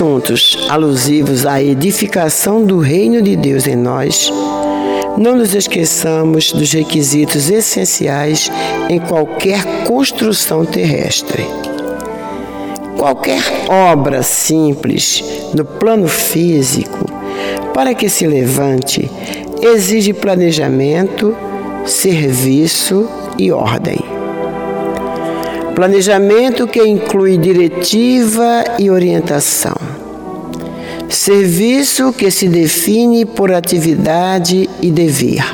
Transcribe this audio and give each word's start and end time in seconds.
Assuntos 0.00 0.56
alusivos 0.70 1.44
à 1.44 1.62
edificação 1.62 2.64
do 2.64 2.78
reino 2.78 3.20
de 3.20 3.36
Deus 3.36 3.66
em 3.66 3.76
nós, 3.76 4.32
não 5.18 5.36
nos 5.36 5.54
esqueçamos 5.54 6.52
dos 6.52 6.72
requisitos 6.72 7.50
essenciais 7.50 8.50
em 8.88 8.98
qualquer 8.98 9.62
construção 9.86 10.64
terrestre. 10.64 11.44
Qualquer 12.96 13.42
obra 13.68 14.22
simples 14.22 15.22
no 15.54 15.66
plano 15.66 16.08
físico, 16.08 17.04
para 17.74 17.92
que 17.92 18.08
se 18.08 18.26
levante, 18.26 19.10
exige 19.60 20.14
planejamento, 20.14 21.36
serviço 21.84 23.06
e 23.36 23.52
ordem. 23.52 23.98
Planejamento 25.74 26.66
que 26.66 26.82
inclui 26.82 27.36
diretiva 27.36 28.64
e 28.78 28.90
orientação. 28.90 29.79
Serviço 31.30 32.12
que 32.12 32.28
se 32.28 32.48
define 32.48 33.24
por 33.24 33.52
atividade 33.52 34.68
e 34.82 34.90
dever. 34.90 35.44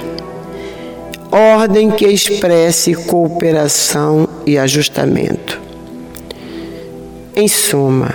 Ordem 1.30 1.90
que 1.90 2.06
expresse 2.06 2.94
cooperação 2.94 4.26
e 4.46 4.56
ajustamento. 4.56 5.60
Em 7.36 7.46
suma, 7.46 8.14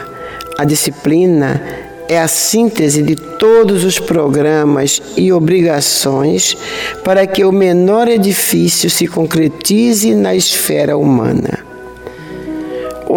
a 0.57 0.65
disciplina 0.65 1.61
é 2.09 2.17
a 2.17 2.27
síntese 2.27 3.03
de 3.03 3.15
todos 3.15 3.83
os 3.83 3.99
programas 3.99 4.99
e 5.15 5.31
obrigações 5.31 6.57
para 7.03 7.27
que 7.27 7.45
o 7.45 7.51
menor 7.51 8.07
edifício 8.07 8.89
se 8.89 9.05
concretize 9.05 10.15
na 10.15 10.33
esfera 10.33 10.97
humana 10.97 11.60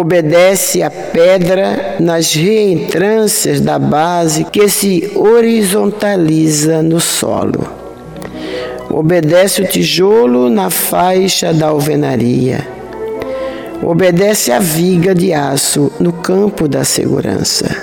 obedece 0.05 0.83
à 0.83 0.91
pedra 0.91 1.95
nas 1.99 2.31
reentrâncias 2.31 3.59
da 3.59 3.79
base 3.79 4.43
que 4.43 4.69
se 4.69 5.11
horizontaliza 5.15 6.83
no 6.83 6.99
solo. 6.99 7.67
Obedece 8.87 9.63
o 9.63 9.67
tijolo 9.67 10.47
na 10.47 10.69
faixa 10.69 11.51
da 11.51 11.69
alvenaria. 11.69 12.67
Obedece 13.81 14.51
a 14.51 14.59
viga 14.59 15.15
de 15.15 15.33
aço 15.33 15.91
no 15.99 16.13
campo 16.13 16.67
da 16.67 16.83
segurança. 16.83 17.75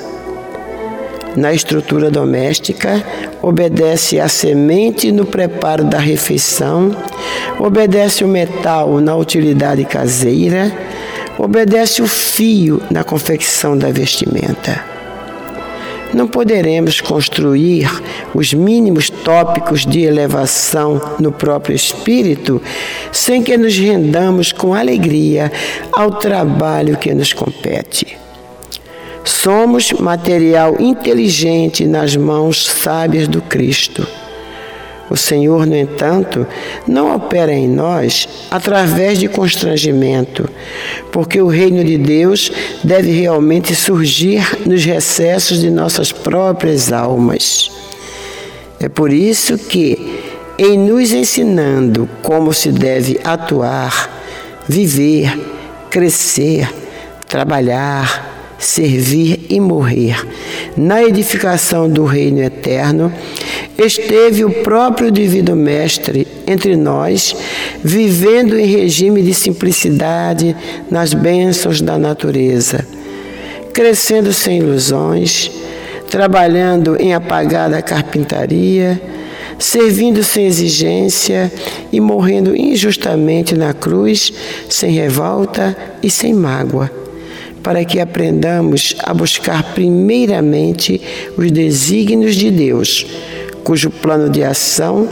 Na 1.34 1.52
estrutura 1.52 2.08
doméstica, 2.08 3.02
obedece 3.42 4.20
a 4.20 4.28
semente 4.28 5.10
no 5.10 5.24
preparo 5.24 5.82
da 5.82 5.98
refeição, 5.98 6.94
obedece 7.58 8.22
o 8.22 8.28
metal 8.28 9.00
na 9.00 9.16
utilidade 9.16 9.84
caseira, 9.84 10.70
obedece 11.42 12.00
o 12.00 12.06
fio 12.06 12.80
na 12.88 13.02
confecção 13.02 13.76
da 13.76 13.90
vestimenta. 13.90 14.80
Não 16.14 16.28
poderemos 16.28 17.00
construir 17.00 17.90
os 18.32 18.54
mínimos 18.54 19.10
tópicos 19.10 19.84
de 19.84 20.02
elevação 20.02 21.16
no 21.18 21.32
próprio 21.32 21.74
espírito 21.74 22.62
sem 23.10 23.42
que 23.42 23.56
nos 23.56 23.76
rendamos 23.76 24.52
com 24.52 24.72
alegria 24.72 25.50
ao 25.92 26.12
trabalho 26.12 26.96
que 26.96 27.12
nos 27.12 27.32
compete. 27.32 28.16
Somos 29.24 29.90
material 29.90 30.76
inteligente 30.78 31.84
nas 31.86 32.14
mãos 32.14 32.64
sábias 32.64 33.26
do 33.26 33.42
Cristo 33.42 34.06
o 35.10 35.16
Senhor, 35.16 35.66
no 35.66 35.76
entanto, 35.76 36.46
não 36.86 37.14
opera 37.14 37.52
em 37.52 37.68
nós 37.68 38.28
através 38.50 39.18
de 39.18 39.28
constrangimento, 39.28 40.48
porque 41.10 41.40
o 41.40 41.48
reino 41.48 41.84
de 41.84 41.98
Deus 41.98 42.50
deve 42.82 43.10
realmente 43.10 43.74
surgir 43.74 44.42
nos 44.66 44.84
recessos 44.84 45.60
de 45.60 45.70
nossas 45.70 46.12
próprias 46.12 46.92
almas. 46.92 47.70
É 48.80 48.88
por 48.88 49.12
isso 49.12 49.58
que, 49.58 50.20
em 50.58 50.78
nos 50.78 51.12
ensinando 51.12 52.08
como 52.22 52.52
se 52.52 52.72
deve 52.72 53.20
atuar, 53.22 54.10
viver, 54.66 55.38
crescer, 55.90 56.68
trabalhar, 57.28 58.31
servir 58.62 59.46
e 59.50 59.60
morrer. 59.60 60.24
Na 60.76 61.02
edificação 61.02 61.88
do 61.88 62.04
reino 62.04 62.40
eterno, 62.40 63.12
esteve 63.76 64.44
o 64.44 64.50
próprio 64.50 65.10
Divino 65.10 65.56
Mestre 65.56 66.26
entre 66.46 66.76
nós, 66.76 67.34
vivendo 67.82 68.58
em 68.58 68.66
regime 68.66 69.22
de 69.22 69.34
simplicidade 69.34 70.56
nas 70.90 71.12
bênçãos 71.12 71.80
da 71.80 71.98
natureza, 71.98 72.86
crescendo 73.72 74.32
sem 74.32 74.58
ilusões, 74.58 75.50
trabalhando 76.08 76.96
em 77.00 77.14
apagada 77.14 77.82
carpintaria, 77.82 79.00
servindo 79.58 80.22
sem 80.22 80.46
exigência 80.46 81.52
e 81.92 82.00
morrendo 82.00 82.56
injustamente 82.56 83.56
na 83.56 83.72
cruz, 83.72 84.32
sem 84.68 84.92
revolta 84.92 85.76
e 86.02 86.10
sem 86.10 86.32
mágoa 86.32 87.01
para 87.62 87.84
que 87.84 88.00
aprendamos 88.00 88.96
a 88.98 89.14
buscar 89.14 89.74
primeiramente 89.74 91.00
os 91.36 91.50
desígnios 91.50 92.36
de 92.36 92.50
Deus 92.50 93.06
cujo 93.62 93.90
plano 93.90 94.28
de 94.28 94.42
ação 94.42 95.08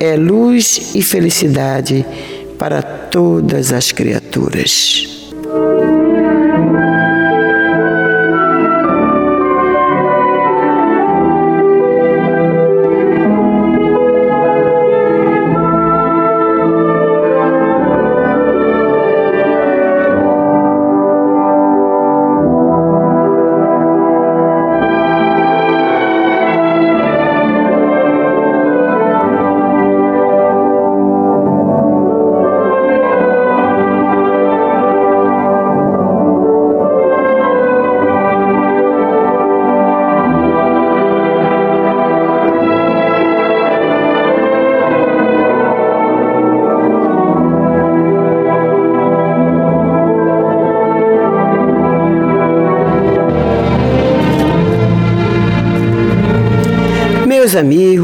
é 0.00 0.16
luz 0.16 0.94
e 0.94 1.02
felicidade 1.02 2.04
para 2.58 2.82
todas 2.82 3.72
as 3.72 3.92
criaturas. 3.92 5.11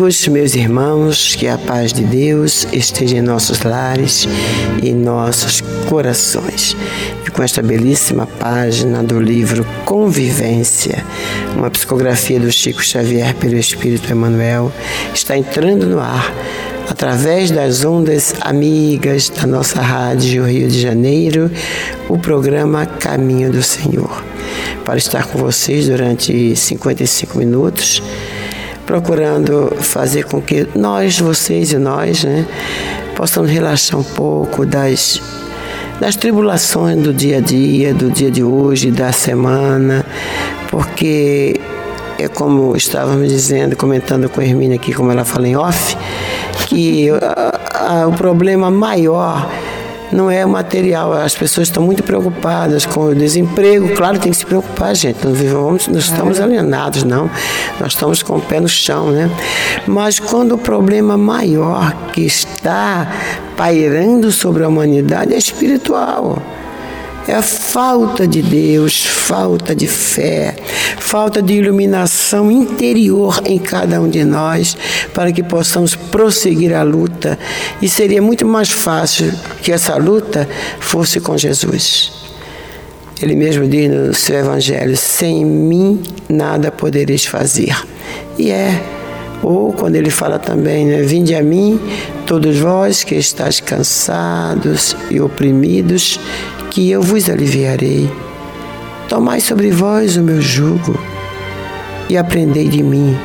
Amigos, 0.08 0.28
meus 0.28 0.54
irmãos, 0.54 1.36
que 1.36 1.46
a 1.46 1.58
paz 1.58 1.92
de 1.92 2.02
Deus 2.02 2.66
esteja 2.72 3.18
em 3.18 3.20
nossos 3.20 3.60
lares 3.60 4.26
e 4.82 4.94
nossos 4.94 5.60
corações. 5.86 6.74
E 7.26 7.30
com 7.30 7.42
esta 7.42 7.60
belíssima 7.60 8.26
página 8.26 9.02
do 9.02 9.20
livro 9.20 9.66
Convivência, 9.84 11.04
uma 11.54 11.70
psicografia 11.70 12.40
do 12.40 12.50
Chico 12.50 12.82
Xavier 12.82 13.34
pelo 13.34 13.58
Espírito 13.58 14.10
Emmanuel, 14.10 14.72
está 15.12 15.36
entrando 15.36 15.86
no 15.86 16.00
ar 16.00 16.32
através 16.88 17.50
das 17.50 17.84
ondas 17.84 18.34
amigas 18.40 19.28
da 19.28 19.46
nossa 19.46 19.78
rádio 19.82 20.46
Rio 20.46 20.68
de 20.68 20.80
Janeiro, 20.80 21.50
o 22.08 22.16
programa 22.16 22.86
Caminho 22.86 23.52
do 23.52 23.62
Senhor. 23.62 24.24
Para 24.86 24.96
estar 24.96 25.26
com 25.26 25.38
vocês 25.38 25.86
durante 25.86 26.56
55 26.56 27.36
minutos 27.36 28.02
procurando 28.88 29.70
fazer 29.82 30.24
com 30.24 30.40
que 30.40 30.66
nós, 30.74 31.18
vocês 31.18 31.72
e 31.72 31.78
nós, 31.78 32.24
né, 32.24 32.46
possamos 33.14 33.50
relaxar 33.50 34.00
um 34.00 34.02
pouco 34.02 34.64
das, 34.64 35.20
das 36.00 36.16
tribulações 36.16 36.96
do 37.02 37.12
dia 37.12 37.36
a 37.36 37.40
dia, 37.40 37.92
do 37.92 38.10
dia 38.10 38.30
de 38.30 38.42
hoje, 38.42 38.90
da 38.90 39.12
semana, 39.12 40.06
porque 40.70 41.60
é 42.18 42.28
como 42.28 42.74
estávamos 42.74 43.28
dizendo, 43.28 43.76
comentando 43.76 44.26
com 44.30 44.40
a 44.40 44.44
Hermínia 44.44 44.76
aqui, 44.76 44.94
como 44.94 45.12
ela 45.12 45.22
fala 45.22 45.46
em 45.46 45.54
off, 45.54 45.94
que 46.66 47.10
a, 47.10 48.00
a, 48.00 48.08
o 48.08 48.12
problema 48.12 48.70
maior 48.70 49.50
não 50.12 50.30
é 50.30 50.44
material. 50.44 51.12
As 51.12 51.34
pessoas 51.34 51.68
estão 51.68 51.82
muito 51.82 52.02
preocupadas 52.02 52.86
com 52.86 53.06
o 53.06 53.14
desemprego. 53.14 53.94
Claro, 53.94 54.18
tem 54.18 54.30
que 54.30 54.38
se 54.38 54.46
preocupar, 54.46 54.94
gente. 54.94 55.24
Não, 55.24 55.32
vivamos, 55.32 55.88
não 55.88 55.98
estamos 55.98 56.40
alienados, 56.40 57.04
não. 57.04 57.30
Nós 57.80 57.92
estamos 57.92 58.22
com 58.22 58.36
o 58.36 58.40
pé 58.40 58.60
no 58.60 58.68
chão, 58.68 59.10
né? 59.10 59.30
Mas 59.86 60.18
quando 60.18 60.52
o 60.52 60.58
problema 60.58 61.16
maior 61.16 61.94
que 62.12 62.22
está 62.22 63.10
pairando 63.56 64.30
sobre 64.30 64.64
a 64.64 64.68
humanidade 64.68 65.34
é 65.34 65.38
espiritual. 65.38 66.42
É 67.28 67.34
a 67.34 67.42
falta 67.42 68.26
de 68.26 68.40
Deus, 68.40 69.04
falta 69.04 69.74
de 69.74 69.86
fé, 69.86 70.56
falta 70.98 71.42
de 71.42 71.52
iluminação 71.52 72.50
interior 72.50 73.42
em 73.44 73.58
cada 73.58 74.00
um 74.00 74.08
de 74.08 74.24
nós 74.24 74.74
para 75.12 75.30
que 75.30 75.42
possamos 75.42 75.94
prosseguir 75.94 76.72
a 76.74 76.82
luta. 76.82 77.38
E 77.82 77.88
seria 77.88 78.22
muito 78.22 78.46
mais 78.46 78.70
fácil 78.70 79.30
que 79.62 79.70
essa 79.70 79.94
luta 79.96 80.48
fosse 80.80 81.20
com 81.20 81.36
Jesus. 81.36 82.10
Ele 83.20 83.36
mesmo 83.36 83.68
diz 83.68 83.90
no 83.90 84.14
seu 84.14 84.38
Evangelho: 84.38 84.96
sem 84.96 85.44
mim 85.44 86.02
nada 86.30 86.72
podereis 86.72 87.26
fazer. 87.26 87.76
E 88.38 88.50
é. 88.50 88.82
Ou 89.42 89.72
quando 89.72 89.96
ele 89.96 90.10
fala 90.10 90.38
também, 90.38 90.86
né, 90.86 91.02
vinde 91.02 91.34
a 91.34 91.42
mim, 91.42 91.78
todos 92.26 92.58
vós 92.58 93.04
que 93.04 93.14
estáis 93.14 93.60
cansados 93.60 94.96
e 95.10 95.20
oprimidos, 95.20 96.18
que 96.70 96.90
eu 96.90 97.02
vos 97.02 97.28
aliviarei. 97.28 98.10
Tomai 99.08 99.40
sobre 99.40 99.70
vós 99.70 100.16
o 100.16 100.22
meu 100.22 100.40
jugo 100.40 100.98
e 102.08 102.16
aprendei 102.16 102.68
de 102.68 102.82
mim, 102.82 103.16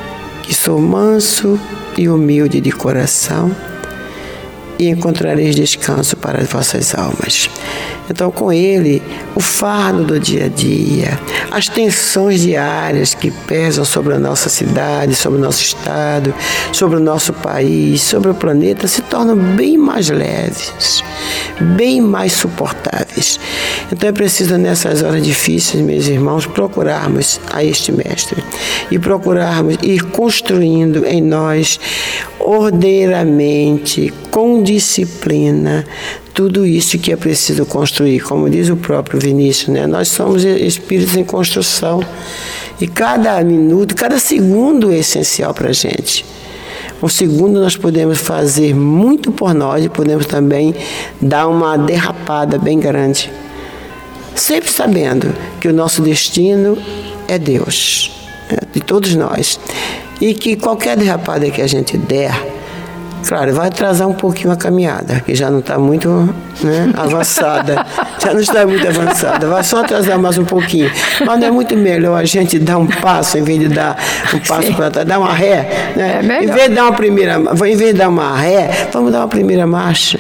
que 0.42 0.54
sou 0.54 0.80
manso 0.80 1.60
e 1.98 2.10
humilde 2.10 2.60
de 2.60 2.72
coração, 2.72 3.56
e 4.80 4.90
encontrareis 4.90 5.56
descanso 5.56 6.16
para 6.18 6.42
as 6.42 6.50
vossas 6.50 6.96
almas. 6.96 7.50
Então, 8.10 8.30
com 8.32 8.52
ele, 8.52 9.02
o 9.34 9.40
fardo 9.40 10.04
do 10.04 10.20
dia 10.20 10.46
a 10.46 10.48
dia, 10.50 11.20
as 11.52 11.70
tensões 11.70 12.42
diárias 12.42 13.14
que 13.14 13.32
pesam 13.32 13.86
sobre 13.86 14.14
a 14.14 14.20
nossa 14.20 14.50
cidade, 14.50 15.16
sobre 15.16 15.40
o 15.40 15.42
nosso 15.42 15.62
estado, 15.62 16.34
sobre 16.72 16.98
o 16.98 17.00
nosso 17.00 17.32
país, 17.32 18.02
sobre 18.02 18.30
o 18.30 18.34
planeta, 18.34 18.88
se 18.88 19.02
tornam 19.02 19.36
bem 19.36 19.78
mais 19.78 20.10
leves, 20.10 21.04
bem 21.78 22.02
mais 22.02 22.34
suportáveis. 22.34 23.40
Então, 23.92 24.10
é 24.10 24.12
preciso, 24.12 24.58
nessas 24.58 25.02
horas 25.02 25.24
difíceis, 25.24 25.82
meus 25.84 26.08
irmãos, 26.08 26.46
procurarmos 26.46 27.40
a 27.52 27.64
este 27.64 27.92
Mestre 27.92 28.44
e 28.92 29.00
procurarmos 29.00 29.78
ir 29.82 30.04
construindo 30.04 31.06
em 31.06 31.22
nós 31.22 31.80
ordeiramente, 32.40 34.14
com 34.30 34.63
disciplina, 34.64 35.86
tudo 36.34 36.66
isso 36.66 36.98
que 36.98 37.12
é 37.12 37.16
preciso 37.16 37.66
construir, 37.66 38.22
como 38.22 38.50
diz 38.50 38.70
o 38.70 38.76
próprio 38.76 39.20
Vinícius, 39.20 39.70
né? 39.70 39.86
Nós 39.86 40.08
somos 40.08 40.44
espíritos 40.44 41.16
em 41.16 41.24
construção 41.24 42.04
e 42.82 42.88
cada 42.88 43.42
minuto, 43.44 43.96
cada 43.96 44.18
segundo 44.18 44.92
é 44.92 44.98
essencial 44.98 45.54
para 45.54 45.70
a 45.70 45.74
gente. 45.74 46.26
Um 47.02 47.10
segundo 47.10 47.60
nós 47.60 47.76
podemos 47.76 48.20
fazer 48.20 48.74
muito 48.74 49.32
por 49.32 49.54
nós 49.54 49.84
e 49.84 49.90
podemos 49.90 50.26
também 50.26 50.74
dar 51.22 51.48
uma 51.48 51.78
derrapada 51.78 52.58
bem 52.58 52.80
grande. 52.80 53.30
Sempre 54.34 54.72
sabendo 54.72 55.36
que 55.60 55.68
o 55.68 55.74
nosso 55.74 56.02
destino 56.02 56.78
é 57.28 57.38
Deus, 57.38 58.10
né? 58.50 58.58
de 58.72 58.80
todos 58.80 59.14
nós. 59.16 59.60
E 60.22 60.34
que 60.34 60.56
qualquer 60.56 60.96
derrapada 60.96 61.50
que 61.52 61.62
a 61.62 61.68
gente 61.68 61.98
der, 61.98 62.34
Claro, 63.28 63.54
vai 63.54 63.68
atrasar 63.68 64.08
um 64.08 64.14
pouquinho 64.14 64.52
a 64.52 64.56
caminhada, 64.56 65.22
que 65.22 65.34
já 65.34 65.50
não 65.50 65.60
está 65.60 65.78
muito 65.78 66.10
né, 66.62 66.92
avançada. 66.96 67.86
já 68.22 68.34
não 68.34 68.42
está 68.42 68.66
muito 68.66 68.88
avançada. 68.88 69.48
Vai 69.48 69.64
só 69.64 69.82
atrasar 69.82 70.20
mais 70.20 70.38
um 70.38 70.46
pouquinho. 70.46 70.92
Mas 71.26 71.40
não 71.40 71.48
é 71.48 71.52
muito 71.52 71.76
melhor 71.76 72.20
a 72.20 72.26
gente 72.26 72.60
dar 72.60 72.78
um 72.78 72.88
passo 72.88 73.38
em 73.38 73.44
vez 73.44 73.60
de 73.60 73.70
dar 73.70 73.98
um 74.34 74.40
passo 74.40 74.74
para 74.74 74.92
trás, 74.92 75.08
dar 75.08 75.20
uma 75.20 75.34
ré. 75.34 75.94
Né? 75.96 76.20
É 76.22 76.44
em 76.44 76.48
vez 76.48 76.70
de 76.70 76.76
dar 76.76 76.84
uma 76.84 76.94
primeira, 76.94 77.36
em 77.38 77.76
vez 77.76 77.78
de 77.78 77.94
dar 77.94 78.10
uma 78.10 78.38
ré, 78.38 78.88
vamos 78.92 79.12
dar 79.12 79.20
uma 79.20 79.28
primeira 79.28 79.66
marcha. 79.66 80.20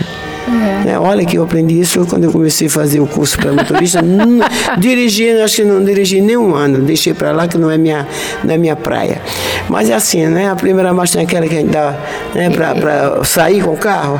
É. 0.53 0.85
Né? 0.85 0.99
Olha 0.99 1.25
que 1.25 1.37
eu 1.37 1.43
aprendi 1.43 1.79
isso 1.79 2.05
quando 2.05 2.25
eu 2.25 2.31
comecei 2.31 2.67
a 2.67 2.69
fazer 2.69 2.99
o 2.99 3.07
curso 3.07 3.37
para 3.37 3.51
motorista. 3.51 3.99
dirigir, 4.77 5.41
acho 5.41 5.57
que 5.57 5.63
não 5.63 5.83
dirigi 5.83 6.21
nem 6.21 6.37
um 6.37 6.55
ano, 6.55 6.79
deixei 6.79 7.13
para 7.13 7.31
lá 7.31 7.47
que 7.47 7.57
não 7.57 7.71
é 7.71 7.77
minha, 7.77 8.07
não 8.43 8.53
é 8.53 8.57
minha 8.57 8.75
praia. 8.75 9.21
Mas 9.69 9.89
é 9.89 9.93
assim, 9.93 10.25
né? 10.27 10.49
A 10.49 10.55
primeira 10.55 10.93
marcha 10.93 11.19
é 11.19 11.23
aquela 11.23 11.47
que 11.47 11.55
a 11.55 11.59
gente 11.59 11.71
dá 11.71 11.95
né, 12.35 12.49
para 12.49 13.23
sair 13.23 13.63
com 13.63 13.71
o 13.71 13.77
carro. 13.77 14.19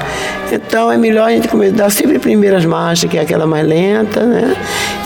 Então 0.52 0.92
é 0.92 0.98
melhor 0.98 1.28
a 1.28 1.32
gente 1.32 1.48
dar 1.72 1.90
sempre 1.90 2.20
primeiras 2.20 2.64
marchas, 2.66 3.10
que 3.10 3.18
é 3.18 3.22
aquela 3.22 3.48
mais 3.48 3.68
lenta, 3.68 4.24
né? 4.24 4.56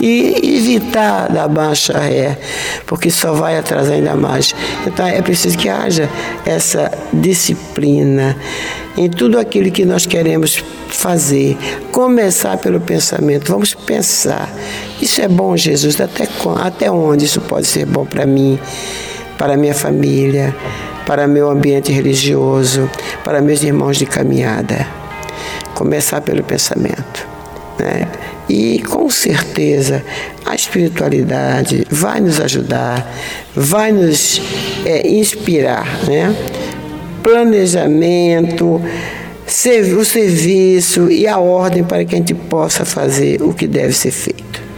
E 0.00 0.56
evitar 0.56 1.28
da 1.32 1.48
baixa 1.48 1.98
ré, 1.98 2.36
porque 2.86 3.10
só 3.10 3.32
vai 3.32 3.58
atrasar 3.58 3.94
ainda 3.94 4.14
mais. 4.14 4.54
Então 4.86 5.06
é 5.06 5.22
preciso 5.22 5.56
que 5.56 5.68
haja 5.68 6.08
essa 6.44 6.90
disciplina 7.12 8.36
em 8.96 9.08
tudo 9.08 9.38
aquilo 9.38 9.70
que 9.70 9.84
nós 9.84 10.06
queremos 10.06 10.62
fazer. 10.88 11.56
Começar 11.92 12.56
pelo 12.58 12.80
pensamento. 12.80 13.50
Vamos 13.50 13.74
pensar. 13.74 14.52
Isso 15.00 15.20
é 15.20 15.28
bom, 15.28 15.56
Jesus? 15.56 16.00
Até, 16.00 16.28
até 16.60 16.90
onde 16.90 17.24
isso 17.24 17.40
pode 17.40 17.66
ser 17.66 17.86
bom 17.86 18.04
para 18.04 18.26
mim, 18.26 18.58
para 19.36 19.56
minha 19.56 19.74
família, 19.74 20.54
para 21.06 21.26
meu 21.26 21.50
ambiente 21.50 21.92
religioso, 21.92 22.90
para 23.22 23.40
meus 23.40 23.62
irmãos 23.62 23.96
de 23.96 24.06
caminhada? 24.06 24.86
Começar 25.74 26.20
pelo 26.20 26.42
pensamento. 26.42 27.26
Né? 27.78 28.08
E 28.48 28.82
com 28.82 29.08
certeza 29.08 30.02
a 30.44 30.54
espiritualidade 30.54 31.86
vai 31.90 32.18
nos 32.18 32.40
ajudar, 32.40 33.08
vai 33.54 33.92
nos 33.92 34.40
é, 34.84 35.06
inspirar, 35.06 35.86
né? 36.04 36.34
planejamento, 37.22 38.80
o 39.96 40.04
serviço 40.04 41.10
e 41.10 41.26
a 41.26 41.38
ordem 41.38 41.82
para 41.82 42.04
que 42.04 42.14
a 42.14 42.18
gente 42.18 42.34
possa 42.34 42.84
fazer 42.84 43.42
o 43.42 43.52
que 43.54 43.66
deve 43.66 43.92
ser 43.92 44.10
feito. 44.10 44.68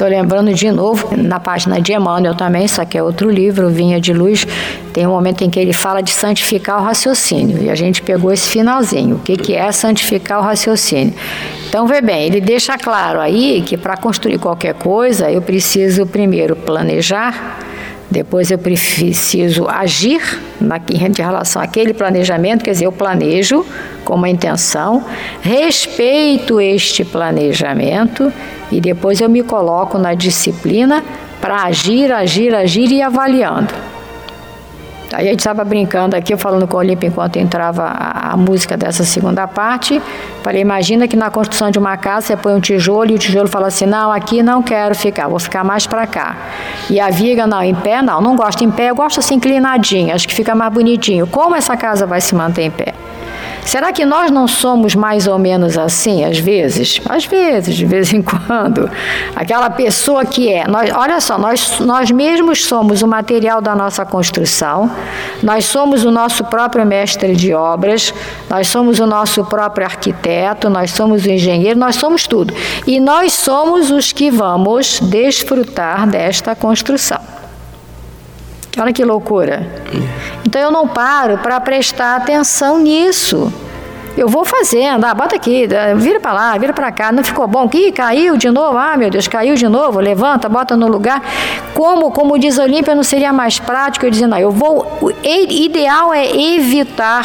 Estou 0.00 0.08
lembrando 0.08 0.54
de 0.54 0.72
novo, 0.72 1.14
na 1.14 1.38
página 1.38 1.78
de 1.78 1.92
Emmanuel 1.92 2.34
também, 2.34 2.66
só 2.66 2.86
que 2.86 2.96
é 2.96 3.02
outro 3.02 3.28
livro, 3.28 3.68
Vinha 3.68 4.00
de 4.00 4.14
Luz, 4.14 4.46
tem 4.94 5.06
um 5.06 5.10
momento 5.10 5.44
em 5.44 5.50
que 5.50 5.60
ele 5.60 5.74
fala 5.74 6.00
de 6.00 6.10
santificar 6.10 6.80
o 6.80 6.82
raciocínio. 6.82 7.62
E 7.62 7.68
a 7.68 7.74
gente 7.74 8.00
pegou 8.00 8.32
esse 8.32 8.48
finalzinho. 8.48 9.16
O 9.16 9.18
que, 9.18 9.36
que 9.36 9.54
é 9.54 9.70
santificar 9.70 10.38
o 10.38 10.42
raciocínio? 10.42 11.12
Então, 11.68 11.86
vê 11.86 12.00
bem, 12.00 12.24
ele 12.24 12.40
deixa 12.40 12.78
claro 12.78 13.20
aí 13.20 13.60
que 13.60 13.76
para 13.76 13.94
construir 13.94 14.38
qualquer 14.38 14.72
coisa, 14.72 15.30
eu 15.30 15.42
preciso 15.42 16.06
primeiro 16.06 16.56
planejar, 16.56 17.58
depois 18.10 18.50
eu 18.50 18.58
preciso 18.58 19.68
agir 19.68 20.20
na, 20.60 20.78
em 20.78 21.22
relação 21.22 21.62
àquele 21.62 21.94
planejamento, 21.94 22.64
quer 22.64 22.72
dizer, 22.72 22.86
eu 22.86 22.92
planejo 22.92 23.64
com 24.04 24.14
uma 24.14 24.28
intenção, 24.28 25.04
respeito 25.40 26.60
este 26.60 27.04
planejamento 27.04 28.32
e 28.72 28.80
depois 28.80 29.20
eu 29.20 29.28
me 29.28 29.42
coloco 29.42 29.96
na 29.96 30.14
disciplina 30.14 31.04
para 31.40 31.64
agir, 31.64 32.10
agir, 32.12 32.54
agir 32.54 32.90
e 32.90 33.00
avaliando. 33.00 33.72
Aí 35.12 35.26
a 35.26 35.30
gente 35.30 35.40
estava 35.40 35.64
brincando 35.64 36.14
aqui, 36.14 36.32
eu 36.32 36.38
falando 36.38 36.66
com 36.66 36.76
o 36.76 36.80
Olímpio 36.80 37.06
enquanto 37.06 37.36
entrava 37.36 37.82
a, 37.84 38.32
a, 38.32 38.36
música 38.36 38.76
dessa 38.76 39.02
segunda 39.02 39.46
parte. 39.46 40.00
Falei, 40.42 40.62
imagina 40.62 41.08
que 41.08 41.16
na 41.16 41.30
construção 41.30 41.70
de 41.70 41.78
uma 41.78 41.96
casa 41.96 42.28
você 42.28 42.36
põe 42.36 42.54
um 42.54 42.60
tijolo 42.60 43.10
e 43.10 43.14
o 43.14 43.18
tijolo 43.18 43.48
fala 43.48 43.66
assim, 43.66 43.86
não, 43.86 44.12
aqui 44.12 44.42
não 44.42 44.62
quero 44.62 44.94
ficar, 44.94 45.28
vou 45.28 45.38
ficar 45.38 45.64
mais 45.64 45.86
para 45.86 46.06
cá. 46.06 46.36
E 46.88 47.00
a 47.00 47.10
viga, 47.10 47.46
não, 47.46 47.62
em 47.62 47.74
pé, 47.74 48.00
não, 48.02 48.20
não 48.20 48.36
gosto 48.36 48.62
em 48.62 48.70
pé, 48.70 48.90
eu 48.90 48.94
gosto 48.94 49.18
assim 49.20 49.34
inclinadinho, 49.34 50.14
acho 50.14 50.28
que 50.28 50.34
fica 50.34 50.54
mais 50.54 50.72
bonitinho. 50.72 51.26
Como 51.26 51.56
essa 51.56 51.76
casa 51.76 52.06
vai 52.06 52.20
se 52.20 52.34
manter 52.34 52.62
em 52.62 52.70
pé? 52.70 52.94
Será 53.64 53.92
que 53.92 54.04
nós 54.04 54.30
não 54.30 54.48
somos 54.48 54.94
mais 54.94 55.26
ou 55.26 55.38
menos 55.38 55.76
assim, 55.76 56.24
às 56.24 56.38
vezes? 56.38 57.00
Às 57.08 57.24
vezes, 57.24 57.76
de 57.76 57.84
vez 57.84 58.12
em 58.12 58.22
quando. 58.22 58.90
Aquela 59.34 59.70
pessoa 59.70 60.24
que 60.24 60.52
é. 60.52 60.66
Nós, 60.66 60.90
olha 60.94 61.20
só, 61.20 61.38
nós, 61.38 61.78
nós 61.80 62.10
mesmos 62.10 62.64
somos 62.64 63.02
o 63.02 63.08
material 63.08 63.60
da 63.60 63.74
nossa 63.74 64.04
construção, 64.04 64.90
nós 65.42 65.64
somos 65.64 66.04
o 66.04 66.10
nosso 66.10 66.44
próprio 66.44 66.84
mestre 66.84 67.34
de 67.34 67.54
obras, 67.54 68.12
nós 68.48 68.68
somos 68.68 68.98
o 68.98 69.06
nosso 69.06 69.44
próprio 69.44 69.86
arquiteto, 69.86 70.68
nós 70.68 70.92
somos 70.92 71.24
o 71.24 71.30
engenheiro, 71.30 71.78
nós 71.78 71.96
somos 71.96 72.26
tudo. 72.26 72.54
E 72.86 72.98
nós 73.00 73.32
somos 73.32 73.90
os 73.90 74.12
que 74.12 74.30
vamos 74.30 75.00
desfrutar 75.00 76.08
desta 76.08 76.54
construção. 76.54 77.39
Olha 78.78 78.92
que 78.92 79.04
loucura. 79.04 79.66
Então 80.46 80.60
eu 80.60 80.70
não 80.70 80.86
paro 80.86 81.38
para 81.38 81.60
prestar 81.60 82.16
atenção 82.16 82.78
nisso. 82.78 83.52
Eu 84.16 84.28
vou 84.28 84.44
fazendo, 84.44 85.04
ah, 85.04 85.14
bota 85.14 85.36
aqui, 85.36 85.68
vira 85.96 86.20
para 86.20 86.32
lá, 86.32 86.58
vira 86.58 86.72
para 86.72 86.90
cá, 86.90 87.12
não 87.12 87.22
ficou 87.22 87.46
bom? 87.46 87.70
Ih, 87.72 87.92
caiu 87.92 88.36
de 88.36 88.50
novo, 88.50 88.76
ah, 88.76 88.96
meu 88.96 89.08
Deus, 89.08 89.28
caiu 89.28 89.54
de 89.54 89.68
novo, 89.68 90.00
levanta, 90.00 90.48
bota 90.48 90.76
no 90.76 90.88
lugar. 90.88 91.22
Como, 91.74 92.10
como 92.10 92.38
diz 92.38 92.58
a 92.58 92.64
Olímpia, 92.64 92.94
não 92.94 93.04
seria 93.04 93.32
mais 93.32 93.58
prático 93.58 94.04
eu 94.04 94.10
dizer, 94.10 94.26
não, 94.26 94.36
eu 94.36 94.50
vou, 94.50 94.86
o 95.00 95.10
ideal 95.24 96.12
é 96.12 96.26
evitar 96.36 97.24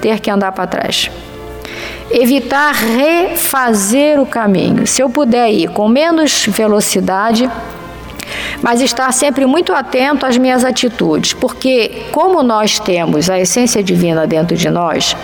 ter 0.00 0.18
que 0.18 0.30
andar 0.30 0.50
para 0.52 0.66
trás. 0.66 1.10
Evitar 2.10 2.74
refazer 2.74 4.20
o 4.20 4.26
caminho. 4.26 4.86
Se 4.86 5.02
eu 5.02 5.08
puder 5.08 5.50
ir 5.50 5.68
com 5.68 5.88
menos 5.88 6.46
velocidade, 6.46 7.48
mas 8.62 8.80
estar 8.80 9.12
sempre 9.12 9.46
muito 9.46 9.72
atento 9.72 10.26
às 10.26 10.36
minhas 10.36 10.64
atitudes, 10.64 11.32
porque 11.32 12.06
como 12.12 12.42
nós 12.42 12.78
temos 12.78 13.28
a 13.28 13.38
essência 13.38 13.82
divina 13.82 14.26
dentro 14.26 14.56
de 14.56 14.68
nós, 14.70 15.16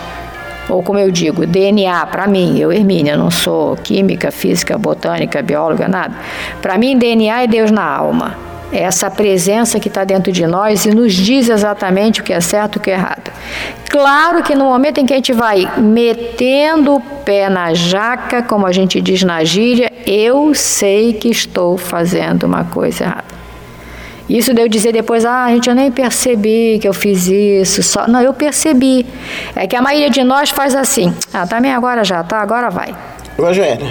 ou 0.69 0.83
como 0.83 0.99
eu 0.99 1.11
digo, 1.11 1.47
DNA, 1.47 2.07
para 2.07 2.27
mim, 2.27 2.59
eu, 2.59 2.71
Hermínia, 2.71 3.17
não 3.17 3.31
sou 3.31 3.77
química, 3.77 4.31
física, 4.31 4.77
botânica, 4.77 5.43
bióloga, 5.43 5.89
nada. 5.89 6.15
Para 6.61 6.77
mim, 6.77 6.99
DNA 6.99 7.45
é 7.45 7.47
Deus 7.47 7.71
na 7.71 7.85
alma. 7.85 8.48
Essa 8.71 9.11
presença 9.11 9.81
que 9.81 9.89
está 9.89 10.05
dentro 10.05 10.31
de 10.31 10.47
nós 10.47 10.85
e 10.85 10.91
nos 10.91 11.15
diz 11.15 11.49
exatamente 11.49 12.21
o 12.21 12.25
que 12.25 12.33
é 12.35 12.41
certo 12.41 12.77
e 12.77 12.79
o 12.79 12.81
que 12.81 12.91
é 12.91 12.95
errado. 12.95 13.33
Claro 13.89 14.43
que 14.43 14.55
no 14.55 14.67
momento 14.67 14.99
em 14.99 15.07
que 15.07 15.15
a 15.15 15.17
gente 15.17 15.33
vai 15.33 15.67
metendo 15.79 16.97
o 16.97 17.01
pé 17.01 17.49
na 17.49 17.73
jaca, 17.73 18.43
como 18.43 18.67
a 18.67 18.73
gente 18.73 19.01
diz 19.01 19.23
na 19.23 19.43
gíria, 19.43 19.91
eu 20.07 20.55
sei 20.55 21.15
que 21.15 21.29
estou 21.29 21.79
fazendo 21.79 22.45
uma 22.45 22.65
coisa 22.65 23.05
errada. 23.05 23.39
Isso 24.29 24.53
de 24.53 24.61
eu 24.61 24.69
dizer 24.69 24.93
depois, 24.93 25.25
ah, 25.25 25.49
gente, 25.49 25.71
eu 25.71 25.75
nem 25.75 25.91
percebi 25.91 26.79
que 26.79 26.87
eu 26.87 26.93
fiz 26.93 27.27
isso. 27.27 27.83
Só... 27.83 28.07
Não, 28.07 28.21
eu 28.21 28.35
percebi. 28.35 29.07
É 29.57 29.67
que 29.67 29.75
a 29.75 29.81
maioria 29.81 30.11
de 30.11 30.23
nós 30.23 30.51
faz 30.51 30.75
assim. 30.75 31.15
Ah, 31.33 31.47
também 31.47 31.73
agora 31.73 32.05
já, 32.05 32.23
tá? 32.23 32.43
Agora 32.43 32.69
vai. 32.69 32.95
Agora 33.39 33.55
já 33.55 33.65
era. 33.65 33.87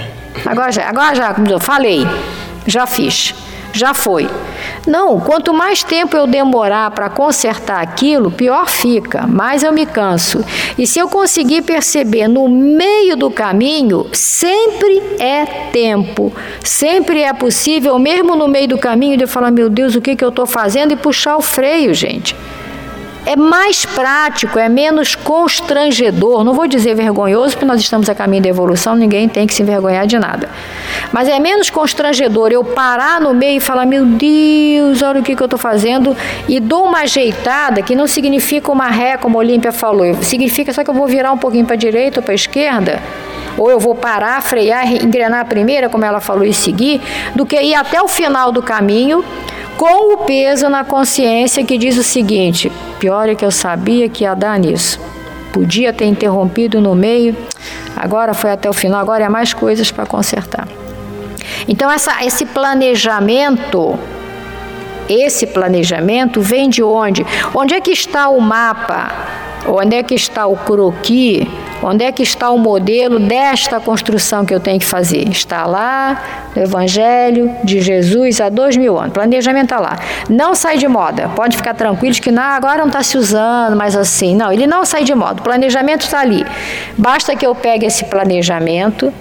Agora 0.46 0.72
já, 0.72 0.88
agora 0.88 1.16
já, 1.16 1.34
como 1.34 1.50
eu 1.50 1.60
falei, 1.60 2.06
já 2.68 2.86
fiz 2.86 3.34
já 3.78 3.94
foi. 3.94 4.28
Não, 4.88 5.20
quanto 5.20 5.54
mais 5.54 5.84
tempo 5.84 6.16
eu 6.16 6.26
demorar 6.26 6.90
para 6.92 7.10
consertar 7.10 7.82
aquilo, 7.82 8.32
pior 8.32 8.70
fica, 8.70 9.28
mais 9.28 9.62
eu 9.62 9.74
me 9.74 9.86
canso. 9.86 10.44
E 10.78 10.88
se 10.88 10.98
eu 10.98 11.10
conseguir 11.10 11.64
perceber 11.64 12.30
no 12.30 12.48
meio 12.48 13.18
do 13.18 13.30
caminho, 13.30 14.08
sempre 14.14 15.04
é 15.20 15.46
tempo, 15.74 16.32
sempre 16.64 17.22
é 17.22 17.34
possível, 17.34 18.00
mesmo 18.00 18.34
no 18.34 18.48
meio 18.48 18.70
do 18.70 18.78
caminho, 18.78 19.18
de 19.18 19.28
falar: 19.28 19.52
meu 19.52 19.70
Deus, 19.70 19.94
o 19.94 20.02
que, 20.02 20.16
que 20.16 20.24
eu 20.24 20.30
estou 20.30 20.46
fazendo? 20.46 20.94
E 20.94 20.96
puxar 20.96 21.36
o 21.36 21.42
freio, 21.42 21.94
gente 21.94 22.34
é 23.28 23.36
mais 23.36 23.86
prático, 23.86 24.58
é 24.58 24.70
menos 24.70 25.14
constrangedor. 25.14 26.46
Não 26.46 26.54
vou 26.54 26.66
dizer 26.66 26.96
vergonhoso, 26.96 27.56
porque 27.56 27.66
nós 27.66 27.82
estamos 27.82 28.10
a 28.10 28.16
caminho 28.16 28.42
da 28.42 28.48
evolução, 28.48 28.96
ninguém 28.96 29.28
tem 29.28 29.46
que 29.46 29.54
se 29.54 29.62
envergonhar 29.62 30.08
de 30.08 30.18
nada. 30.18 30.48
Mas 31.12 31.28
é 31.28 31.38
menos 31.38 31.70
constrangedor 31.70 32.54
eu 32.54 32.64
parar 32.64 33.20
no 33.20 33.34
meio 33.34 33.58
e 33.58 33.60
falar: 33.60 33.86
meu 33.86 34.06
Deus, 34.06 35.02
olha 35.02 35.20
o 35.20 35.24
que, 35.24 35.36
que 35.36 35.44
eu 35.44 35.46
estou 35.46 35.60
fazendo, 35.60 36.16
e 36.48 36.58
dou 36.58 36.86
uma 36.86 37.02
ajeitada, 37.02 37.82
que 37.82 37.98
não 37.98 38.08
significa 38.08 38.72
uma 38.72 38.88
ré, 38.88 39.18
como 39.18 39.38
a 39.38 39.40
Olímpia 39.40 39.74
falou, 39.74 40.16
significa 40.24 40.72
só 40.72 40.82
que 40.82 40.90
eu 40.90 40.94
vou 40.94 41.06
virar 41.06 41.34
um 41.34 41.38
pouquinho 41.38 41.66
para 41.66 41.76
a 41.76 41.78
direita 41.78 42.22
ou 42.22 42.24
para 42.24 42.34
a 42.34 42.36
esquerda 42.36 43.02
ou 43.58 43.72
eu 43.72 43.80
vou 43.80 43.96
parar, 43.96 44.40
frear, 44.40 44.88
engrenar 44.94 45.40
a 45.40 45.46
primeira, 45.46 45.90
como 45.90 46.06
ela 46.06 46.20
falou, 46.20 46.46
e 46.46 46.54
seguir, 46.54 47.02
do 47.34 47.44
que 47.44 47.60
ir 47.60 47.74
até 47.74 48.00
o 48.00 48.08
final 48.08 48.52
do 48.52 48.62
caminho 48.62 49.26
com 49.78 50.14
o 50.14 50.18
peso 50.26 50.68
na 50.68 50.84
consciência 50.84 51.64
que 51.64 51.78
diz 51.78 51.98
o 51.98 52.04
seguinte: 52.04 52.72
pior 53.00 53.30
é 53.30 53.36
que 53.36 53.46
eu 53.46 53.52
sabia 53.52 54.10
que 54.10 54.24
ia 54.24 54.34
dar 54.34 54.60
nisso. 54.60 55.00
Podia 55.54 55.94
ter 55.94 56.06
interrompido 56.06 56.82
no 56.82 56.94
meio, 56.94 57.36
agora 57.96 58.34
foi 58.34 58.52
até 58.52 58.70
o 58.70 58.74
final, 58.74 59.00
agora 59.00 59.24
é 59.24 59.30
mais 59.30 59.54
coisas 59.54 59.90
para 59.92 60.06
consertar. 60.06 60.68
Então, 61.68 61.90
essa, 61.90 62.24
esse 62.24 62.46
planejamento, 62.46 63.98
esse 65.10 65.48
planejamento 65.48 66.42
vem 66.42 66.70
de 66.70 66.84
onde? 66.84 67.26
Onde 67.56 67.74
é 67.74 67.82
que 67.82 67.92
está 67.92 68.30
o 68.30 68.40
mapa? 68.42 69.47
Onde 69.66 69.96
é 69.96 70.04
que 70.04 70.14
está 70.14 70.46
o 70.46 70.56
croquis? 70.56 71.48
Onde 71.82 72.04
é 72.04 72.12
que 72.12 72.24
está 72.24 72.50
o 72.50 72.58
modelo 72.58 73.20
desta 73.20 73.80
construção 73.80 74.44
que 74.46 74.54
eu 74.54 74.60
tenho 74.60 74.80
que 74.80 74.86
fazer? 74.86 75.28
Está 75.30 75.66
lá 75.66 76.50
no 76.56 76.62
Evangelho 76.64 77.54
de 77.64 77.82
Jesus 77.82 78.42
há 78.42 78.50
dois 78.50 78.76
mil 78.76 78.98
anos. 78.98 79.14
Planejamento 79.14 79.66
está 79.66 79.80
lá. 79.80 80.00
Não 80.30 80.56
sai 80.56 80.78
de 80.78 80.88
moda. 80.88 81.30
Pode 81.36 81.56
ficar 81.56 81.76
tranquilos 81.76 82.20
que 82.20 82.32
não, 82.32 82.42
agora 82.42 82.80
não 82.80 82.88
está 82.88 83.04
se 83.04 83.18
usando 83.18 83.76
mais 83.76 83.96
assim. 83.96 84.36
Não, 84.36 84.52
ele 84.52 84.66
não 84.66 84.86
sai 84.86 85.04
de 85.04 85.14
moda. 85.14 85.40
O 85.40 85.44
planejamento 85.44 86.02
está 86.02 86.22
ali. 86.22 86.46
Basta 86.98 87.36
que 87.36 87.46
eu 87.46 87.54
pegue 87.54 87.86
esse 87.86 88.06
planejamento, 88.06 89.14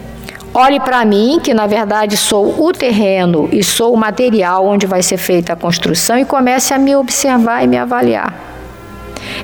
olhe 0.55 0.81
para 0.81 1.05
mim, 1.05 1.39
que 1.43 1.53
na 1.53 1.67
verdade 1.67 2.17
sou 2.17 2.65
o 2.67 2.73
terreno 2.73 3.49
e 3.53 3.63
sou 3.63 3.93
o 3.93 3.97
material 3.97 4.67
onde 4.67 4.87
vai 4.87 5.03
ser 5.03 5.19
feita 5.19 5.53
a 5.53 5.57
construção, 5.57 6.19
e 6.19 6.25
comece 6.25 6.73
a 6.73 6.79
me 6.79 6.97
observar 6.97 7.63
e 7.63 7.67
me 7.67 7.77
avaliar. 7.77 8.56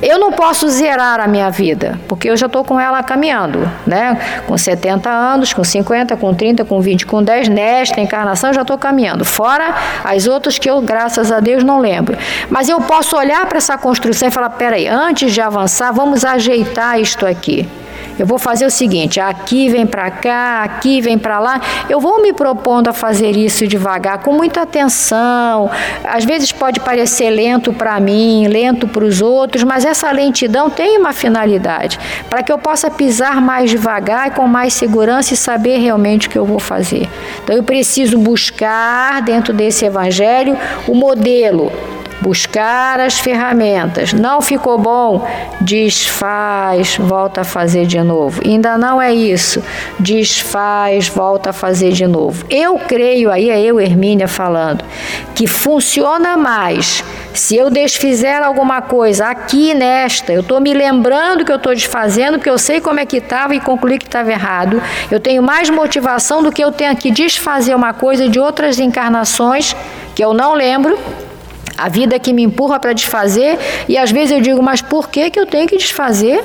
Eu 0.00 0.18
não 0.18 0.32
posso 0.32 0.68
zerar 0.68 1.20
a 1.20 1.26
minha 1.26 1.50
vida, 1.50 1.98
porque 2.08 2.30
eu 2.30 2.36
já 2.36 2.46
estou 2.46 2.64
com 2.64 2.78
ela 2.80 3.02
caminhando, 3.02 3.70
né? 3.86 4.18
Com 4.46 4.56
70 4.56 5.10
anos, 5.10 5.52
com 5.52 5.64
50, 5.64 6.16
com 6.16 6.32
30, 6.32 6.64
com 6.64 6.80
20, 6.80 7.06
com 7.06 7.22
10, 7.22 7.48
nesta 7.48 8.00
encarnação 8.00 8.50
eu 8.50 8.54
já 8.54 8.62
estou 8.62 8.78
caminhando. 8.78 9.24
Fora 9.24 9.74
as 10.04 10.26
outras 10.26 10.58
que 10.58 10.70
eu, 10.70 10.80
graças 10.80 11.30
a 11.30 11.40
Deus, 11.40 11.62
não 11.64 11.78
lembro. 11.78 12.16
Mas 12.48 12.68
eu 12.68 12.80
posso 12.80 13.16
olhar 13.16 13.44
para 13.46 13.58
essa 13.58 13.76
construção 13.76 14.28
e 14.28 14.30
falar: 14.30 14.50
peraí, 14.50 14.86
antes 14.86 15.32
de 15.32 15.40
avançar, 15.40 15.92
vamos 15.92 16.24
ajeitar 16.24 17.00
isto 17.00 17.26
aqui. 17.26 17.68
Eu 18.18 18.26
vou 18.26 18.38
fazer 18.38 18.66
o 18.66 18.70
seguinte: 18.70 19.20
aqui 19.20 19.68
vem 19.68 19.86
para 19.86 20.10
cá, 20.10 20.62
aqui 20.62 21.00
vem 21.00 21.18
para 21.18 21.38
lá. 21.38 21.60
Eu 21.88 22.00
vou 22.00 22.22
me 22.22 22.32
propondo 22.32 22.88
a 22.88 22.92
fazer 22.92 23.36
isso 23.36 23.66
devagar, 23.66 24.18
com 24.18 24.32
muita 24.32 24.62
atenção. 24.62 25.70
Às 26.04 26.24
vezes 26.24 26.52
pode 26.52 26.80
parecer 26.80 27.30
lento 27.30 27.72
para 27.72 27.98
mim, 28.00 28.46
lento 28.46 28.86
para 28.86 29.04
os 29.04 29.20
outros, 29.20 29.64
mas 29.64 29.84
essa 29.84 30.10
lentidão 30.10 30.70
tem 30.70 30.98
uma 30.98 31.12
finalidade 31.12 31.98
para 32.28 32.42
que 32.42 32.52
eu 32.52 32.58
possa 32.58 32.90
pisar 32.90 33.40
mais 33.40 33.70
devagar 33.70 34.28
e 34.28 34.30
com 34.30 34.46
mais 34.46 34.74
segurança 34.74 35.34
e 35.34 35.36
saber 35.36 35.78
realmente 35.78 36.28
o 36.28 36.30
que 36.30 36.38
eu 36.38 36.44
vou 36.44 36.58
fazer. 36.58 37.08
Então 37.42 37.56
eu 37.56 37.62
preciso 37.62 38.18
buscar 38.18 39.22
dentro 39.22 39.52
desse 39.52 39.84
evangelho 39.84 40.56
o 40.86 40.94
modelo 40.94 41.72
buscar 42.22 43.00
as 43.00 43.18
ferramentas. 43.18 44.12
Não 44.12 44.40
ficou 44.40 44.78
bom? 44.78 45.28
Desfaz, 45.60 46.96
volta 46.96 47.42
a 47.42 47.44
fazer 47.44 47.84
de 47.84 48.00
novo. 48.00 48.40
Ainda 48.44 48.78
não 48.78 49.02
é 49.02 49.12
isso. 49.12 49.62
Desfaz, 49.98 51.08
volta 51.08 51.50
a 51.50 51.52
fazer 51.52 51.92
de 51.92 52.06
novo. 52.06 52.46
Eu 52.48 52.78
creio, 52.78 53.30
aí 53.30 53.50
é 53.50 53.60
eu, 53.60 53.80
Hermínia, 53.80 54.28
falando, 54.28 54.84
que 55.34 55.46
funciona 55.46 56.36
mais 56.36 57.04
se 57.34 57.56
eu 57.56 57.70
desfizer 57.70 58.42
alguma 58.42 58.82
coisa 58.82 59.26
aqui 59.26 59.72
nesta, 59.72 60.32
eu 60.32 60.42
estou 60.42 60.60
me 60.60 60.74
lembrando 60.74 61.44
que 61.44 61.52
eu 61.52 61.56
estou 61.56 61.74
desfazendo, 61.74 62.38
porque 62.38 62.50
eu 62.50 62.58
sei 62.58 62.80
como 62.80 63.00
é 63.00 63.06
que 63.06 63.16
estava 63.16 63.54
e 63.54 63.60
concluí 63.60 63.98
que 63.98 64.04
estava 64.04 64.30
errado. 64.30 64.82
Eu 65.10 65.18
tenho 65.18 65.42
mais 65.42 65.70
motivação 65.70 66.42
do 66.42 66.52
que 66.52 66.62
eu 66.62 66.70
tenho 66.70 66.94
que 66.94 67.10
desfazer 67.10 67.74
uma 67.74 67.94
coisa 67.94 68.28
de 68.28 68.38
outras 68.38 68.78
encarnações 68.78 69.74
que 70.14 70.22
eu 70.22 70.34
não 70.34 70.54
lembro 70.54 70.98
a 71.82 71.88
vida 71.88 72.18
que 72.18 72.32
me 72.32 72.42
empurra 72.42 72.78
para 72.78 72.92
desfazer, 72.92 73.58
e 73.88 73.98
às 73.98 74.10
vezes 74.10 74.32
eu 74.32 74.40
digo, 74.40 74.62
mas 74.62 74.80
por 74.80 75.08
que, 75.08 75.30
que 75.30 75.40
eu 75.40 75.46
tenho 75.46 75.66
que 75.66 75.76
desfazer? 75.76 76.42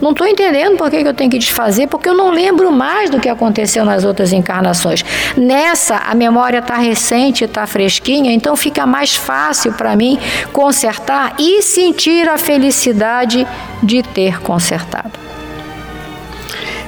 Não 0.00 0.10
estou 0.10 0.26
entendendo 0.26 0.76
por 0.76 0.90
que, 0.90 1.00
que 1.00 1.08
eu 1.08 1.14
tenho 1.14 1.30
que 1.30 1.38
desfazer, 1.38 1.86
porque 1.86 2.08
eu 2.08 2.14
não 2.14 2.30
lembro 2.30 2.72
mais 2.72 3.08
do 3.08 3.20
que 3.20 3.28
aconteceu 3.28 3.84
nas 3.84 4.04
outras 4.04 4.32
encarnações. 4.32 5.04
Nessa, 5.36 5.96
a 5.96 6.12
memória 6.12 6.58
está 6.58 6.74
recente, 6.74 7.44
está 7.44 7.64
fresquinha, 7.68 8.32
então 8.32 8.56
fica 8.56 8.84
mais 8.84 9.14
fácil 9.14 9.72
para 9.74 9.94
mim 9.94 10.18
consertar 10.52 11.34
e 11.38 11.62
sentir 11.62 12.28
a 12.28 12.36
felicidade 12.36 13.46
de 13.80 14.02
ter 14.02 14.40
consertado. 14.40 15.31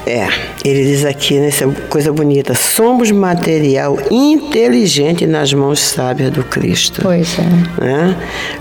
É, 0.06 0.28
ele 0.62 0.84
diz 0.84 1.04
aqui 1.04 1.40
nessa 1.40 1.66
coisa 1.88 2.12
bonita: 2.12 2.54
somos 2.54 3.10
material 3.10 3.98
inteligente 4.10 5.26
nas 5.26 5.52
mãos 5.52 5.80
sábias 5.80 6.30
do 6.30 6.44
Cristo. 6.44 7.00
Pois 7.02 7.38
é. 7.38 7.82
Né? 7.82 8.16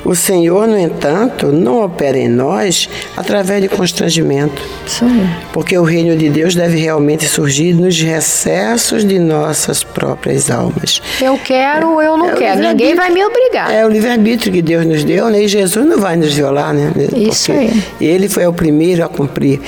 O 0.06 0.16
Senhor, 0.16 0.68
no 0.68 0.78
entanto, 0.78 1.48
não 1.48 1.84
opera 1.84 2.18
em 2.18 2.30
nós 2.30 2.90
através 3.18 3.62
de 3.62 3.68
constrangimento. 3.68 4.62
Sim. 4.88 5.30
Porque 5.52 5.78
o 5.78 5.84
reino 5.84 6.16
de 6.16 6.30
Deus 6.30 6.56
deve 6.56 6.78
realmente 6.78 7.26
surgir 7.26 7.74
nos 7.74 8.00
recessos 8.00 9.04
de 9.04 9.20
nossas 9.20 9.84
próprias 9.84 10.50
almas. 10.50 11.02
Eu 11.22 11.38
quero 11.38 11.92
ou 11.92 12.02
eu 12.02 12.18
não 12.18 12.30
é 12.30 12.36
quero. 12.36 12.62
Ninguém 12.62 12.96
vai 12.96 13.10
me 13.10 13.24
obrigar. 13.24 13.72
É 13.72 13.86
o 13.86 13.90
livre-arbítrio 13.90 14.54
que 14.54 14.62
Deus 14.62 14.86
nos 14.86 15.04
deu, 15.04 15.30
né? 15.30 15.44
E 15.44 15.48
Jesus 15.48 15.86
não 15.86 16.00
vai 16.00 16.16
nos 16.16 16.34
violar, 16.34 16.74
né? 16.74 16.94
Isso 17.16 17.52
aí. 17.52 17.84
Ele 18.00 18.30
foi 18.30 18.46
o 18.48 18.54
primeiro 18.54 19.04
a 19.04 19.10
cumprir. 19.10 19.60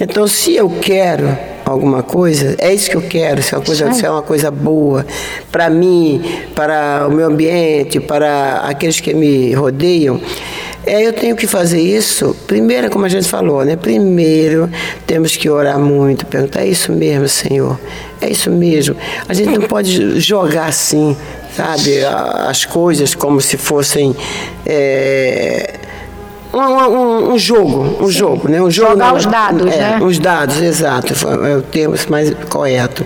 Então, 0.00 0.26
se 0.26 0.56
eu 0.56 0.68
quero 0.80 1.19
quero 1.20 1.50
alguma 1.64 2.02
coisa, 2.02 2.56
é 2.58 2.74
isso 2.74 2.90
que 2.90 2.96
eu 2.96 3.02
quero, 3.02 3.40
se 3.42 3.54
é 3.54 3.58
uma 3.58 3.64
coisa, 3.64 3.92
se 3.92 4.04
é 4.04 4.10
uma 4.10 4.22
coisa 4.22 4.50
boa 4.50 5.06
para 5.52 5.70
mim, 5.70 6.20
para 6.54 7.06
o 7.08 7.12
meu 7.12 7.26
ambiente, 7.26 8.00
para 8.00 8.62
aqueles 8.64 8.98
que 8.98 9.14
me 9.14 9.52
rodeiam. 9.52 10.20
É, 10.84 11.06
eu 11.06 11.12
tenho 11.12 11.36
que 11.36 11.46
fazer 11.46 11.80
isso, 11.80 12.34
primeiro, 12.46 12.90
como 12.90 13.04
a 13.04 13.08
gente 13.08 13.28
falou, 13.28 13.64
né? 13.64 13.76
Primeiro 13.76 14.68
temos 15.06 15.36
que 15.36 15.48
orar 15.48 15.78
muito, 15.78 16.26
perguntar, 16.26 16.62
é 16.62 16.68
isso 16.68 16.90
mesmo, 16.90 17.28
Senhor? 17.28 17.78
É 18.20 18.28
isso 18.28 18.50
mesmo. 18.50 18.96
A 19.28 19.34
gente 19.34 19.56
não 19.56 19.68
pode 19.68 20.18
jogar 20.18 20.66
assim, 20.66 21.16
sabe, 21.54 22.02
as 22.04 22.64
coisas 22.64 23.14
como 23.14 23.40
se 23.40 23.56
fossem. 23.56 24.16
É, 24.66 25.79
um, 26.52 26.58
um, 26.58 27.32
um, 27.34 27.38
jogo, 27.38 27.96
um 28.00 28.06
Sim. 28.06 28.12
jogo, 28.12 28.48
né? 28.48 28.60
Um 28.60 28.70
jogo 28.70 28.90
Jogar 28.92 29.08
não, 29.08 29.16
os 29.16 29.26
dados, 29.26 29.72
é, 29.72 29.78
né? 29.78 29.98
Os 30.02 30.18
dados, 30.18 30.60
exato, 30.60 31.14
é 31.46 31.56
o 31.56 31.62
termo 31.62 31.94
mais 32.08 32.34
correto. 32.48 33.04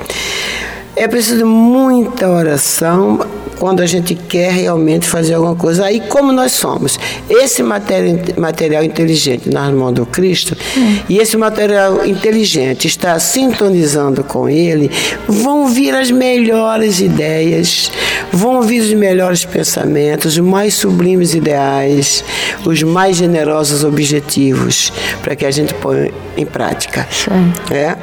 É 0.96 1.08
preciso 1.08 1.44
muita 1.44 2.30
oração, 2.30 3.20
quando 3.58 3.80
a 3.80 3.86
gente 3.86 4.14
quer 4.14 4.52
realmente 4.52 5.06
fazer 5.06 5.34
alguma 5.34 5.54
coisa. 5.54 5.84
Aí, 5.84 6.00
como 6.08 6.32
nós 6.32 6.52
somos, 6.52 6.98
esse 7.28 7.62
material, 7.62 8.18
material 8.36 8.84
inteligente 8.84 9.48
nas 9.48 9.72
mãos 9.72 9.92
do 9.92 10.06
Cristo, 10.06 10.56
hum. 10.76 10.98
e 11.08 11.18
esse 11.18 11.36
material 11.36 12.04
inteligente 12.06 12.86
está 12.86 13.18
sintonizando 13.18 14.22
com 14.24 14.48
Ele, 14.48 14.90
vão 15.28 15.68
vir 15.68 15.94
as 15.94 16.10
melhores 16.10 17.00
ideias, 17.00 17.90
vão 18.32 18.62
vir 18.62 18.80
os 18.80 18.92
melhores 18.92 19.44
pensamentos, 19.44 20.34
os 20.34 20.38
mais 20.38 20.74
sublimes 20.74 21.34
ideais, 21.34 22.24
os 22.64 22.82
mais 22.82 23.16
generosos 23.16 23.84
objetivos, 23.84 24.92
para 25.22 25.36
que 25.36 25.44
a 25.44 25.50
gente 25.50 25.74
ponha 25.74 26.10
em 26.36 26.46
prática. 26.46 27.06
Sim. 27.10 27.52
É? 27.70 27.96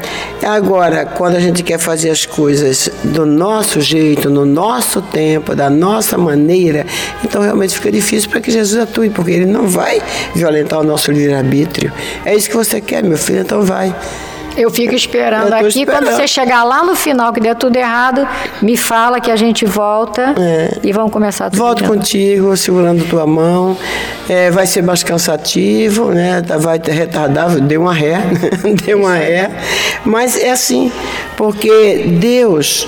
Agora, 0.45 1.05
quando 1.05 1.35
a 1.35 1.39
gente 1.39 1.63
quer 1.63 1.77
fazer 1.77 2.09
as 2.09 2.25
coisas 2.25 2.89
do 3.03 3.25
nosso 3.25 3.81
jeito, 3.81 4.29
no 4.29 4.45
nosso 4.45 5.01
tempo, 5.01 5.40
tempo, 5.41 5.55
da 5.55 5.69
nossa 5.69 6.17
maneira, 6.17 6.85
então 7.23 7.41
realmente 7.41 7.73
fica 7.75 7.91
difícil 7.91 8.29
para 8.29 8.39
que 8.39 8.51
Jesus 8.51 8.81
atue, 8.81 9.09
porque 9.09 9.31
ele 9.31 9.45
não 9.45 9.67
vai 9.67 10.01
violentar 10.35 10.79
o 10.79 10.83
nosso 10.83 11.11
livre-arbítrio. 11.11 11.91
É 12.23 12.35
isso 12.35 12.49
que 12.49 12.55
você 12.55 12.79
quer, 12.79 13.03
meu 13.03 13.17
filho, 13.17 13.41
então 13.41 13.63
vai. 13.63 13.93
Eu 14.57 14.69
fico 14.69 14.93
esperando 14.93 15.53
aqui. 15.53 15.67
Esperando. 15.67 16.03
Quando 16.03 16.13
você 16.13 16.27
chegar 16.27 16.65
lá 16.65 16.83
no 16.83 16.93
final, 16.93 17.31
que 17.31 17.39
der 17.39 17.55
tudo 17.55 17.77
errado, 17.77 18.27
me 18.61 18.75
fala 18.75 19.21
que 19.21 19.31
a 19.31 19.35
gente 19.37 19.65
volta 19.65 20.35
é. 20.37 20.77
e 20.83 20.91
vamos 20.91 21.09
começar 21.09 21.49
tudo. 21.49 21.57
Volto 21.57 21.85
contigo, 21.85 22.55
segurando 22.57 23.05
tua 23.05 23.25
mão. 23.25 23.77
É, 24.27 24.51
vai 24.51 24.67
ser 24.67 24.81
mais 24.81 25.03
cansativo, 25.03 26.11
né? 26.11 26.41
Tá, 26.41 26.57
vai 26.57 26.79
ter 26.79 26.91
retardar, 26.91 27.49
deu 27.61 27.81
uma 27.81 27.93
ré, 27.93 28.21
deu 28.85 28.99
uma 28.99 29.15
ré. 29.15 29.49
Mas 30.03 30.37
é 30.37 30.51
assim, 30.51 30.91
porque 31.37 32.17
Deus 32.19 32.85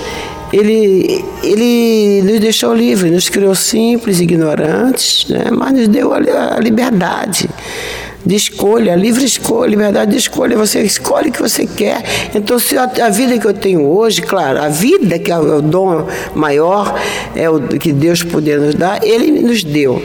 ele, 0.52 1.24
ele 1.42 2.22
nos 2.22 2.40
deixou 2.40 2.74
livre, 2.74 3.10
nos 3.10 3.28
criou 3.28 3.54
simples, 3.54 4.20
ignorantes, 4.20 5.26
né? 5.28 5.44
mas 5.50 5.72
nos 5.72 5.88
deu 5.88 6.12
a, 6.12 6.18
a 6.56 6.60
liberdade 6.60 7.48
de 8.24 8.34
escolha, 8.34 8.94
livre 8.94 9.24
escolha, 9.24 9.70
liberdade 9.70 10.12
de 10.12 10.16
escolha. 10.16 10.56
Você 10.56 10.80
escolhe 10.82 11.28
o 11.28 11.32
que 11.32 11.42
você 11.42 11.66
quer. 11.66 12.02
Então, 12.34 12.58
se 12.58 12.76
a, 12.76 12.84
a, 12.84 13.10
vida 13.10 13.38
que 13.38 13.46
eu 13.46 13.52
tenho 13.52 13.86
hoje, 13.86 14.22
claro, 14.22 14.62
a 14.62 14.68
vida 14.68 15.18
que 15.18 15.30
é 15.30 15.38
o 15.38 15.60
dom 15.60 16.06
maior, 16.34 16.98
é 17.36 17.48
o 17.50 17.60
que 17.60 17.92
Deus 17.92 18.22
poder 18.22 18.58
nos 18.58 18.74
dar, 18.74 19.04
Ele 19.04 19.42
nos 19.42 19.62
deu. 19.62 20.02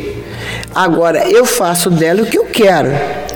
Agora, 0.74 1.30
eu 1.30 1.46
faço 1.46 1.90
dela 1.90 2.22
o 2.24 2.26
que 2.26 2.38
eu 2.38 2.46
quero. 2.46 2.90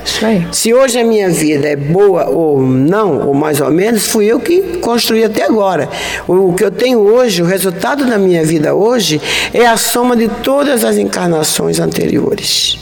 Isso 0.04 0.24
aí. 0.26 0.46
Se 0.52 0.74
hoje 0.74 0.98
a 0.98 1.04
minha 1.04 1.30
vida 1.30 1.66
é 1.66 1.76
boa 1.76 2.28
ou 2.28 2.60
não, 2.60 3.26
ou 3.26 3.34
mais 3.34 3.60
ou 3.60 3.70
menos, 3.70 4.06
fui 4.06 4.26
eu 4.26 4.38
que 4.38 4.78
construí 4.78 5.24
até 5.24 5.44
agora. 5.44 5.88
O 6.28 6.52
que 6.52 6.62
eu 6.62 6.70
tenho 6.70 6.98
hoje, 6.98 7.42
o 7.42 7.46
resultado 7.46 8.04
da 8.04 8.18
minha 8.18 8.44
vida 8.44 8.74
hoje, 8.74 9.20
é 9.52 9.66
a 9.66 9.76
soma 9.76 10.14
de 10.14 10.28
todas 10.28 10.84
as 10.84 10.98
encarnações 10.98 11.80
anteriores. 11.80 12.78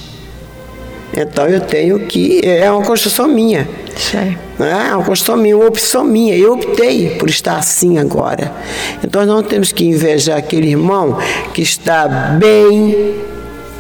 Então 1.15 1.47
eu 1.47 1.61
tenho 1.61 2.01
que. 2.01 2.41
É 2.43 2.71
uma 2.71 2.83
construção 2.83 3.29
minha. 3.29 3.69
Isso 3.97 4.17
aí. 4.17 4.37
Né? 4.59 4.89
É 4.91 4.97
uma 4.97 5.05
construção 5.05 5.37
minha, 5.37 5.57
uma 5.57 5.67
opção 5.67 6.05
minha. 6.05 6.35
Eu 6.35 6.55
optei 6.55 7.11
por 7.19 7.29
estar 7.29 7.57
assim 7.57 7.99
agora. 7.99 8.51
Então 9.05 9.25
nós 9.25 9.29
não 9.29 9.43
temos 9.43 9.73
que 9.73 9.85
invejar 9.85 10.39
aquele 10.39 10.71
irmão 10.71 11.19
que 11.53 11.61
está 11.61 12.09
bem 12.09 13.15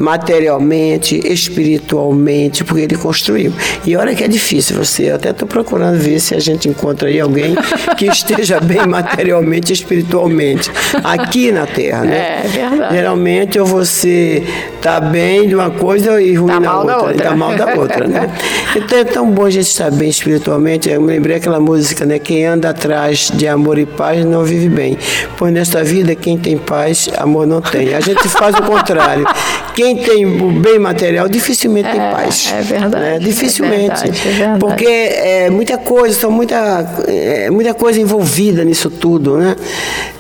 materialmente, 0.03 1.21
espiritualmente, 1.25 2.65
porque 2.65 2.83
ele 2.83 2.97
construiu. 2.97 3.53
E 3.87 3.95
olha 3.97 4.13
que 4.17 4.25
é 4.25 4.29
difícil 4.29 4.77
você, 4.77 5.11
eu 5.11 5.15
até 5.15 5.31
estou 5.31 5.47
procurando 5.47 5.97
ver 5.97 6.19
se 6.19 6.35
a 6.35 6.41
gente 6.41 6.69
encontra 6.69 7.09
aí 7.09 7.21
alguém 7.21 7.55
que 7.97 8.07
esteja 8.07 8.59
bem 8.59 8.85
materialmente, 8.85 9.73
espiritualmente, 9.73 10.69
aqui 11.05 11.53
na 11.53 11.67
Terra, 11.67 12.03
né? 12.03 12.43
É, 12.45 12.49
verdade. 12.49 12.95
Geralmente 12.97 13.61
ou 13.61 13.67
você 13.67 14.43
está 14.83 14.99
bem 14.99 15.47
de 15.47 15.55
uma 15.55 15.71
coisa 15.71 16.21
e 16.21 16.35
ruim 16.35 16.49
tá 16.49 16.61
na 16.61 16.79
outra, 16.79 16.97
outra. 16.97 17.17
está 17.17 17.37
mal 17.37 17.55
da 17.55 17.75
outra, 17.75 18.09
né? 18.09 18.29
Então 18.75 18.99
é 18.99 19.05
tão 19.05 19.31
bom 19.31 19.45
a 19.45 19.51
gente 19.51 19.69
estar 19.69 19.93
bem 19.93 20.09
espiritualmente. 20.09 20.91
Eu 20.91 21.01
me 21.01 21.07
lembrei 21.07 21.37
aquela 21.37 21.61
música, 21.61 22.05
né? 22.05 22.19
Quem 22.19 22.45
anda 22.45 22.71
atrás 22.71 23.31
de 23.33 23.47
amor 23.47 23.79
e 23.79 23.87
paz 23.87 24.25
não 24.25 24.45
vive 24.45 24.69
bem. 24.69 24.99
Pois 25.37 25.53
nesta 25.53 25.85
vida, 25.85 26.17
quem 26.17 26.37
tem 26.37 26.59
paz, 26.59 27.09
amor 27.17 27.47
não 27.47 27.61
tem. 27.61 27.95
A 27.95 28.01
gente 28.01 28.29
faz 28.29 28.57
o 28.57 28.63
contrário. 28.63 29.25
Quem 29.73 29.97
tem 29.97 30.27
o 30.27 30.51
bem 30.51 30.81
material 30.81 31.29
dificilmente 31.29 31.89
é, 31.89 31.93
tem 31.93 32.01
paz. 32.01 32.53
É 32.53 32.63
verdade. 32.63 33.05
Né? 33.05 33.19
Dificilmente. 33.21 33.85
É 33.85 34.11
verdade, 34.11 34.29
é 34.29 34.31
verdade. 34.33 34.59
Porque 34.59 34.85
é 34.85 35.51
muita 35.51 35.79
coisa, 35.79 36.19
são 36.19 36.31
muita, 36.31 36.85
é, 37.07 37.51
muita 37.51 37.73
coisa 37.73 38.01
envolvida 38.01 38.65
nisso 38.65 38.91
tudo, 38.91 39.39
né? 39.39 39.55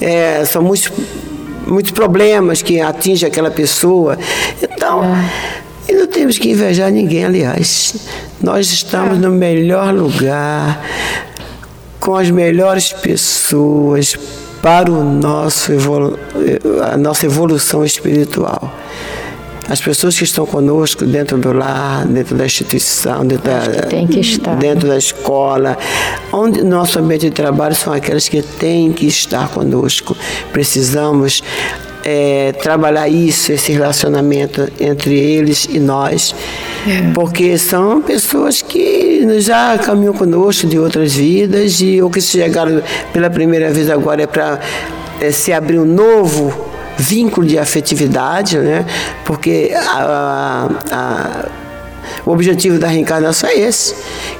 É, 0.00 0.44
são 0.44 0.62
muitos, 0.62 0.90
muitos 1.66 1.92
problemas 1.92 2.62
que 2.62 2.80
atingem 2.80 3.28
aquela 3.28 3.50
pessoa. 3.50 4.18
Então, 4.62 5.04
é. 5.04 5.30
e 5.88 5.94
não 5.94 6.06
temos 6.06 6.38
que 6.38 6.50
invejar 6.50 6.90
ninguém, 6.90 7.24
aliás. 7.24 7.94
Nós 8.40 8.70
estamos 8.70 9.18
é. 9.18 9.20
no 9.20 9.30
melhor 9.30 9.94
lugar, 9.94 10.84
com 12.00 12.16
as 12.16 12.30
melhores 12.30 12.92
pessoas 12.92 14.16
para 14.60 14.90
o 14.90 15.02
nosso 15.02 15.72
a 16.92 16.96
nossa 16.96 17.26
evolução 17.26 17.84
espiritual 17.84 18.72
as 19.72 19.80
pessoas 19.80 20.18
que 20.18 20.24
estão 20.24 20.44
conosco 20.44 21.06
dentro 21.06 21.38
do 21.38 21.50
lar, 21.50 22.04
dentro 22.04 22.36
da 22.36 22.44
instituição, 22.44 23.24
dentro, 23.24 23.50
da, 23.50 24.54
dentro 24.56 24.86
da 24.86 24.98
escola, 24.98 25.78
onde 26.30 26.62
nosso 26.62 26.98
ambiente 26.98 27.22
de 27.22 27.30
trabalho 27.30 27.74
são 27.74 27.90
aquelas 27.90 28.28
que 28.28 28.42
têm 28.42 28.92
que 28.92 29.06
estar 29.06 29.48
conosco. 29.48 30.14
Precisamos 30.52 31.42
é, 32.04 32.52
trabalhar 32.52 33.08
isso, 33.08 33.50
esse 33.50 33.72
relacionamento 33.72 34.70
entre 34.78 35.18
eles 35.18 35.66
e 35.70 35.78
nós, 35.78 36.34
é. 36.86 37.10
porque 37.14 37.56
são 37.56 38.02
pessoas 38.02 38.60
que 38.60 39.40
já 39.40 39.78
caminham 39.78 40.12
conosco 40.12 40.66
de 40.66 40.78
outras 40.78 41.14
vidas 41.14 41.80
e 41.80 42.02
ou 42.02 42.10
que 42.10 42.20
chegaram 42.20 42.82
pela 43.10 43.30
primeira 43.30 43.70
vez 43.70 43.88
agora 43.88 44.24
é 44.24 44.26
para 44.26 44.60
é, 45.18 45.32
se 45.32 45.50
abrir 45.50 45.78
um 45.78 45.86
novo 45.86 46.71
vínculo 47.02 47.46
de 47.46 47.58
afetividade, 47.58 48.56
né? 48.58 48.86
porque 49.24 49.72
a, 49.74 50.68
a, 50.90 51.48
o 52.24 52.30
objetivo 52.30 52.78
da 52.78 52.86
reencarnação 52.86 53.50
é 53.50 53.58
esse: 53.58 53.94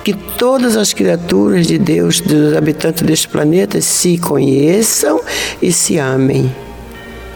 que 0.05 0.15
todas 0.15 0.77
as 0.77 0.93
criaturas 0.93 1.67
de 1.67 1.79
Deus, 1.79 2.21
dos 2.21 2.57
habitantes 2.57 3.03
deste 3.03 3.29
planeta, 3.29 3.81
se 3.81 4.17
conheçam 4.19 5.21
e 5.61 5.73
se 5.73 5.99
amem, 5.99 6.55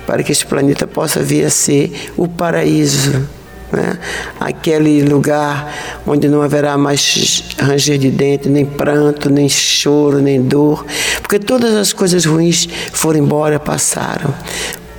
para 0.07 0.23
que 0.23 0.31
este 0.31 0.47
planeta 0.47 0.87
possa 0.87 1.21
vir 1.21 1.45
a 1.45 1.51
ser 1.51 2.13
o 2.17 2.29
paraíso 2.29 3.27
né? 3.73 3.99
aquele 4.39 5.03
lugar 5.03 5.75
onde 6.07 6.29
não 6.29 6.41
haverá 6.41 6.79
mais 6.79 7.43
ranger 7.59 7.99
de 7.99 8.11
dente, 8.11 8.49
nem 8.49 8.65
pranto, 8.65 9.29
nem 9.29 9.49
choro, 9.49 10.21
nem 10.21 10.41
dor, 10.41 10.87
porque 11.21 11.39
todas 11.41 11.75
as 11.75 11.93
coisas 11.93 12.25
ruins 12.25 12.69
foram 12.93 13.19
embora, 13.19 13.59
passaram. 13.59 14.33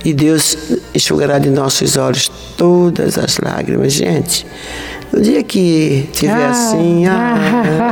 E 0.04 0.14
Deus 0.14 0.56
enxugará 0.94 1.38
de 1.38 1.50
nossos 1.50 1.96
olhos 1.96 2.30
todas 2.56 3.18
as 3.18 3.38
lágrimas. 3.38 3.92
Gente, 3.92 4.46
no 5.12 5.20
dia 5.20 5.42
que 5.42 6.08
tiver 6.12 6.32
ah, 6.32 6.50
assim, 6.50 7.06
ah, 7.06 7.34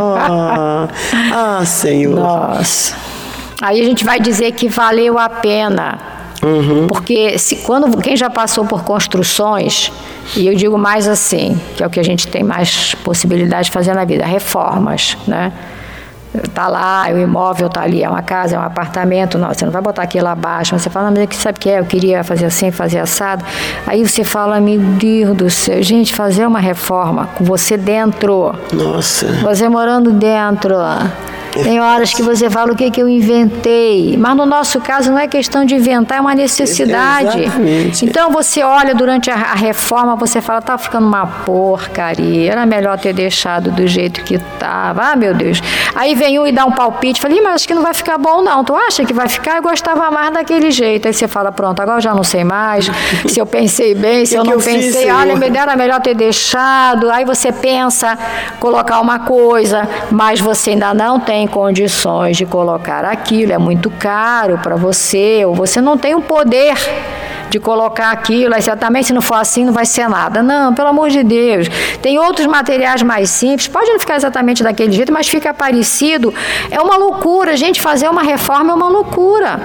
ah, 0.09 0.89
ah, 1.61 1.65
Senhor. 1.65 2.15
Nossa. 2.15 2.95
Aí 3.61 3.81
a 3.81 3.85
gente 3.85 4.05
vai 4.05 4.21
dizer 4.21 4.53
que 4.53 4.69
valeu 4.69 5.19
a 5.19 5.29
pena. 5.29 5.99
Uhum. 6.43 6.87
Porque 6.87 7.39
se, 7.39 7.57
quando 7.57 7.97
quem 7.99 8.17
já 8.17 8.29
passou 8.29 8.67
por 8.67 8.85
construções, 8.85 9.91
e 10.37 10.47
eu 10.47 10.55
digo 10.55 10.77
mais 10.77 11.09
assim, 11.09 11.59
que 11.77 11.83
é 11.83 11.87
o 11.87 11.91
que 11.91 11.99
a 11.99 12.05
gente 12.05 12.29
tem 12.29 12.43
mais 12.43 12.95
possibilidade 12.97 13.67
de 13.67 13.73
fazer 13.73 13.95
na 13.95 14.05
vida, 14.05 14.25
reformas, 14.25 15.17
né? 15.27 15.53
Tá 16.55 16.69
lá, 16.69 17.07
o 17.11 17.19
imóvel 17.19 17.69
tá 17.69 17.83
ali, 17.83 18.03
é 18.03 18.09
uma 18.09 18.23
casa, 18.23 18.57
é 18.57 18.59
um 18.59 18.63
apartamento, 18.63 19.39
não, 19.39 19.49
você 19.49 19.65
não 19.65 19.73
vai 19.73 19.83
botar 19.83 20.03
aquilo 20.03 20.25
lá 20.25 20.33
abaixo, 20.33 20.79
você 20.79 20.91
fala, 20.91 21.11
mas 21.11 21.37
sabe 21.37 21.59
o 21.59 21.61
que 21.61 21.71
é? 21.71 21.81
Eu 21.81 21.85
queria 21.85 22.25
fazer 22.25 22.47
assim, 22.47 22.71
fazer 22.71 22.99
assado. 22.99 23.45
Aí 23.87 24.07
você 24.07 24.25
fala, 24.25 24.61
meu 24.61 24.79
Deus 24.79 25.37
do 25.37 25.51
céu, 25.51 25.83
gente, 25.83 26.15
fazer 26.15 26.47
uma 26.47 26.61
reforma 26.61 27.29
com 27.35 27.45
você 27.45 27.77
dentro. 27.77 28.55
Nossa. 28.73 29.27
Você 29.43 29.69
morando 29.69 30.11
dentro. 30.13 30.77
Tem 31.63 31.81
horas 31.81 32.13
que 32.13 32.23
você 32.23 32.51
fala 32.51 32.73
o 32.73 32.77
que, 32.77 32.91
que 32.91 33.01
eu 33.01 33.09
inventei. 33.09 34.17
Mas 34.17 34.37
no 34.37 34.47
nosso 34.47 34.81
caso 34.81 35.11
não 35.11 35.19
é 35.19 35.27
questão 35.27 35.65
de 35.65 35.75
inventar, 35.75 36.19
é 36.19 36.21
uma 36.21 36.35
necessidade. 36.35 37.43
Exatamente. 37.43 38.05
Então 38.05 38.31
você 38.31 38.63
olha 38.63 38.95
durante 38.95 39.31
a, 39.31 39.55
reforma, 39.55 40.17
você 40.17 40.41
fala, 40.41 40.61
tá 40.61 40.77
ficando 40.77 41.07
uma 41.07 41.27
porcaria. 41.27 42.53
Era 42.53 42.67
melhor 42.67 42.99
ter 42.99 43.13
deixado 43.13 43.71
do 43.71 43.87
jeito 43.87 44.23
que 44.23 44.35
estava. 44.35 45.13
Ah, 45.13 45.17
meu 45.17 45.35
Deus. 45.35 45.61
Aí 45.95 46.15
vem 46.15 46.39
um 46.39 46.47
e 46.47 46.53
dá 46.53 46.65
um 46.65 46.73
palpite. 46.73 47.21
Falei, 47.21 47.41
mas 47.41 47.55
acho 47.55 47.69
que 47.69 47.75
não 47.75 47.83
vai 47.83 47.95
ficar 47.95 48.19
bom, 48.19 48.43
não. 48.43 48.65
Tu 48.65 48.75
acha 48.75 49.05
que 49.05 49.13
vai 49.13 49.29
ficar? 49.29 49.57
Eu 49.57 49.63
gostava 49.63 50.11
mais 50.11 50.33
daquele 50.33 50.71
jeito. 50.71 51.09
Aí 51.09 51.15
você 51.15 51.27
fala, 51.27 51.51
pronto, 51.51 51.81
agora 51.81 51.99
eu 51.99 52.03
já 52.03 52.15
não 52.15 52.25
sei 52.25 52.45
mais. 52.45 52.91
se 53.27 53.39
eu 53.39 53.47
pensei 53.47 53.95
bem, 53.95 54.27
se 54.27 54.35
que 54.35 54.41
eu 54.41 54.45
não 54.45 54.53
eu 54.53 54.59
pensei, 54.59 54.93
fiz, 54.93 55.13
olha, 55.13 55.37
melhor, 55.37 55.63
era 55.63 55.77
melhor 55.77 56.01
ter 56.01 56.15
deixado. 56.15 57.11
Aí 57.11 57.25
você 57.25 57.51
pensa 57.53 58.19
colocar 58.61 59.01
uma 59.01 59.21
coisa, 59.21 59.89
mas 60.11 60.41
você 60.41 60.71
ainda 60.71 60.93
não 60.93 61.19
tem 61.19 61.46
condições 61.47 62.37
de 62.37 62.47
colocar 62.47 63.05
aquilo, 63.05 63.53
é 63.53 63.59
muito 63.59 63.91
caro 63.91 64.59
para 64.59 64.77
você, 64.77 65.45
ou 65.45 65.55
você 65.55 65.81
não 65.81 65.97
tem 65.97 66.15
o 66.15 66.21
poder 66.21 66.75
de 67.51 67.59
colocar 67.59 68.11
aquilo, 68.11 68.55
aí 68.55 68.63
também 68.77 69.03
se 69.03 69.13
não 69.13 69.23
for 69.23 69.35
assim 69.35 69.65
não 69.65 69.73
vai 69.73 69.87
ser 69.87 70.09
nada. 70.09 70.43
Não, 70.43 70.75
pelo 70.75 70.89
amor 70.89 71.11
de 71.11 71.23
Deus. 71.23 71.69
Tem 72.03 72.19
outros 72.19 72.47
materiais 72.47 73.03
mais 73.03 73.31
simples, 73.31 73.69
pode 73.69 73.91
não 73.91 73.99
ficar 73.99 74.17
exatamente 74.17 74.63
daquele 74.63 74.93
jeito, 74.93 75.13
mas 75.13 75.29
fica 75.29 75.53
parecido. 75.55 76.33
É 76.71 76.81
uma 76.81 76.97
loucura, 76.97 77.57
gente, 77.57 77.81
fazer 77.81 78.09
uma 78.09 78.23
reforma 78.23 78.73
é 78.73 78.75
uma 78.75 78.89
loucura. 78.89 79.61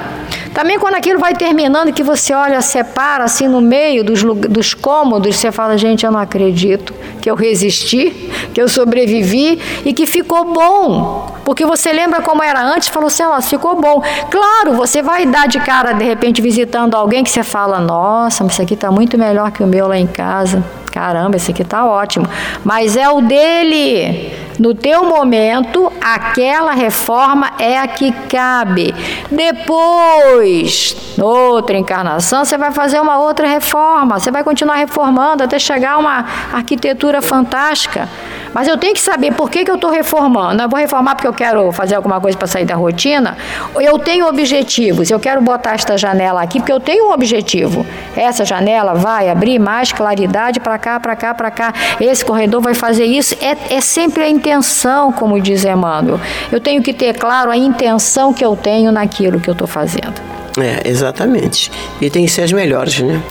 Também 0.54 0.78
quando 0.78 0.96
aquilo 0.96 1.20
vai 1.20 1.34
terminando, 1.34 1.94
que 1.94 2.04
você 2.04 2.34
olha, 2.34 2.62
separa 2.62 3.24
assim 3.24 3.48
no 3.48 3.62
meio 3.62 4.04
dos, 4.04 4.22
dos 4.22 4.74
cômodos, 4.74 5.38
você 5.38 5.52
fala, 5.52 5.78
gente, 5.78 6.06
eu 6.06 6.12
não 6.12 6.20
acredito 6.20 6.94
que 7.22 7.30
eu 7.30 7.36
resisti, 7.36 8.10
que 8.54 8.62
eu 8.62 8.68
sobrevivi 8.68 9.60
e 9.86 9.94
que 9.94 10.06
ficou 10.06 10.46
bom. 10.46 11.40
Porque 11.46 11.66
você 11.66 11.94
lembra 11.94 12.22
como 12.22 12.44
era 12.44 12.62
antes 12.62 12.90
falou 12.90 13.08
assim, 13.08 13.24
ó, 13.24 13.42
ficou 13.42 13.80
bom. 13.80 14.04
Claro, 14.30 14.74
você 14.74 15.02
vai 15.02 15.26
dar 15.26 15.48
de 15.48 15.60
cara, 15.60 15.94
de 15.94 16.04
repente, 16.04 16.42
visitando 16.42 16.96
alguém 16.96 17.24
que 17.24 17.30
você 17.30 17.44
fala, 17.44 17.71
nossa, 17.80 18.44
mas 18.44 18.54
isso 18.54 18.62
aqui 18.62 18.74
está 18.74 18.92
muito 18.92 19.18
melhor 19.18 19.52
que 19.52 19.64
o 19.64 19.68
meu 19.68 19.88
lá 19.88 19.98
em 19.98 20.08
casa. 20.08 20.64
Caramba, 20.92 21.38
esse 21.38 21.52
aqui 21.52 21.62
está 21.62 21.86
ótimo. 21.86 22.28
Mas 22.64 22.98
é 22.98 23.10
o 23.10 23.22
dele. 23.22 24.34
No 24.60 24.74
teu 24.74 25.06
momento, 25.06 25.92
aquela 26.00 26.74
reforma 26.74 27.52
é 27.58 27.78
a 27.78 27.88
que 27.88 28.12
cabe. 28.28 28.94
Depois, 29.30 30.96
outra 31.20 31.78
encarnação, 31.78 32.46
você 32.46 32.58
vai 32.58 32.72
fazer 32.72 33.00
uma 33.00 33.20
outra 33.20 33.48
reforma. 33.48 34.20
Você 34.20 34.32
vai 34.32 34.44
continuar 34.44 34.76
reformando 34.76 35.44
até 35.44 35.58
chegar 35.58 35.94
a 35.94 35.98
uma 35.98 36.26
arquitetura 36.54 37.22
fantástica. 37.22 38.08
Mas 38.54 38.68
eu 38.68 38.78
tenho 38.78 38.94
que 38.94 39.00
saber 39.00 39.34
por 39.34 39.50
que, 39.50 39.64
que 39.64 39.72
eu 39.72 39.76
estou 39.76 39.90
reformando. 39.90 40.62
Eu 40.62 40.70
vou 40.70 40.80
reformar 40.80 41.16
porque 41.16 41.28
eu 41.28 41.34
quero 41.34 41.72
fazer 41.72 41.96
alguma 41.96 42.20
coisa 42.20 42.38
para 42.38 42.48
sair 42.48 42.66
da 42.66 42.76
rotina? 42.76 43.38
Eu 43.76 43.98
tenho 43.98 44.28
objetivos? 44.28 45.10
Eu 45.10 45.20
quero 45.20 45.42
botar 45.42 45.74
esta 45.74 45.98
janela 45.98 46.42
aqui 46.42 46.60
porque 46.60 46.72
eu 46.72 46.80
tenho 46.80 47.08
um 47.08 47.14
objetivo. 47.14 47.86
Essa 48.16 48.44
janela 48.44 48.94
vai 48.94 49.30
abrir 49.30 49.58
mais 49.58 49.92
claridade 49.92 50.60
para 50.60 50.78
cá, 50.78 51.00
para 51.00 51.16
cá, 51.16 51.34
para 51.34 51.52
cá. 51.52 51.74
Esse 52.00 52.26
corredor 52.26 52.62
vai 52.62 52.74
fazer 52.74 53.06
isso. 53.06 53.36
É, 53.42 53.76
é 53.76 53.82
sempre 53.82 54.24
a 54.24 54.30
intenção, 54.42 55.12
como 55.12 55.40
diz 55.40 55.64
Emmanuel. 55.64 56.20
Eu 56.52 56.60
tenho 56.60 56.82
que 56.82 56.92
ter 56.92 57.14
claro 57.14 57.52
a 57.52 57.58
intenção 57.58 58.34
que 58.34 58.44
eu 58.44 58.56
tenho 58.56 58.92
naquilo 58.92 59.40
que 59.40 59.50
eu 59.50 59.54
estou 59.54 59.68
fazendo. 59.68 60.20
É, 60.60 60.90
exatamente. 60.90 61.72
E 62.02 62.10
tem 62.10 62.26
que 62.26 62.32
ser 62.32 62.42
as 62.42 62.52
melhores, 62.52 63.00
né? 63.00 63.22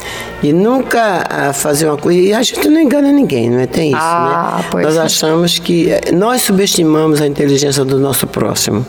E 0.43 0.53
nunca 0.53 1.25
ah, 1.29 1.53
fazer 1.53 1.87
uma 1.87 1.97
coisa. 1.97 2.19
E 2.19 2.33
a 2.33 2.43
gente 2.43 2.69
não 2.69 2.81
engana 2.81 3.13
ninguém, 3.13 3.51
não 3.51 3.61
é? 3.61 3.67
Tem 3.67 3.89
isso, 3.89 3.99
ah, 4.01 4.57
né? 4.59 4.65
Pois 4.71 4.87
nós 4.87 4.97
é. 4.97 5.01
achamos 5.01 5.59
que. 5.59 5.91
Eh, 5.91 6.13
nós 6.13 6.43
subestimamos 6.43 7.21
a 7.21 7.27
inteligência 7.27 7.85
do 7.85 7.99
nosso 7.99 8.27
próximo. 8.27 8.85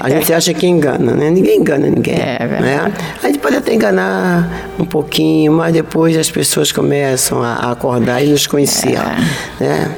A 0.00 0.08
gente 0.08 0.32
acha 0.34 0.54
que 0.54 0.66
engana, 0.66 1.12
né? 1.12 1.30
Ninguém 1.30 1.58
engana 1.58 1.88
ninguém. 1.88 2.14
É, 2.14 2.36
é 2.40 2.46
verdade. 2.46 2.62
Né? 2.62 2.92
A 3.22 3.26
gente 3.26 3.38
pode 3.38 3.56
até 3.56 3.74
enganar 3.74 4.70
um 4.78 4.84
pouquinho, 4.84 5.52
mas 5.52 5.72
depois 5.72 6.16
as 6.16 6.30
pessoas 6.30 6.70
começam 6.70 7.42
a 7.42 7.72
acordar 7.72 8.22
e 8.22 8.28
nos 8.28 8.46
conhecer. 8.46 8.94
É. 8.94 9.64
Né? 9.64 9.90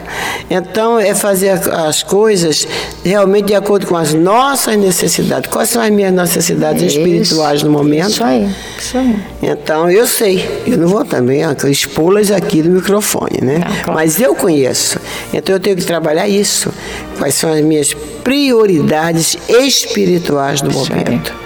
Então, 0.51 0.99
é 0.99 1.15
fazer 1.15 1.51
as 1.51 2.03
coisas 2.03 2.67
realmente 3.05 3.47
de 3.47 3.55
acordo 3.55 3.87
com 3.87 3.97
as 3.97 4.15
nossas 4.15 4.77
necessidades. 4.77 5.51
Quais 5.51 5.69
são 5.69 5.83
as 5.83 5.91
minhas 5.91 6.13
necessidades 6.13 6.83
espirituais 6.83 7.63
no 7.63 7.71
momento? 7.71 8.11
Isso 8.11 8.25
aí, 8.25 8.49
isso 8.79 8.99
aí. 8.99 9.17
Então, 9.43 9.91
eu 9.91 10.07
sei. 10.07 10.63
Eu 10.67 10.79
não 10.79 10.89
vou 10.89 10.94
também 11.03 11.43
expô-las 11.71 12.31
aqui 12.31 12.63
no 12.63 12.73
microfone, 12.73 13.39
né? 13.41 13.55
É, 13.57 13.83
claro. 13.85 13.95
Mas 13.95 14.21
eu 14.21 14.35
conheço. 14.35 15.01
Então, 15.33 15.55
eu 15.55 15.61
tenho 15.61 15.77
que 15.77 15.85
trabalhar 15.85 16.29
isso. 16.29 16.71
Quais 17.17 17.35
são 17.35 17.51
as 17.51 17.63
minhas 17.63 17.95
prioridades 18.23 19.39
espirituais 19.49 20.61
no 20.61 20.71
isso 20.71 20.79
momento? 20.79 21.33
Aí 21.33 21.45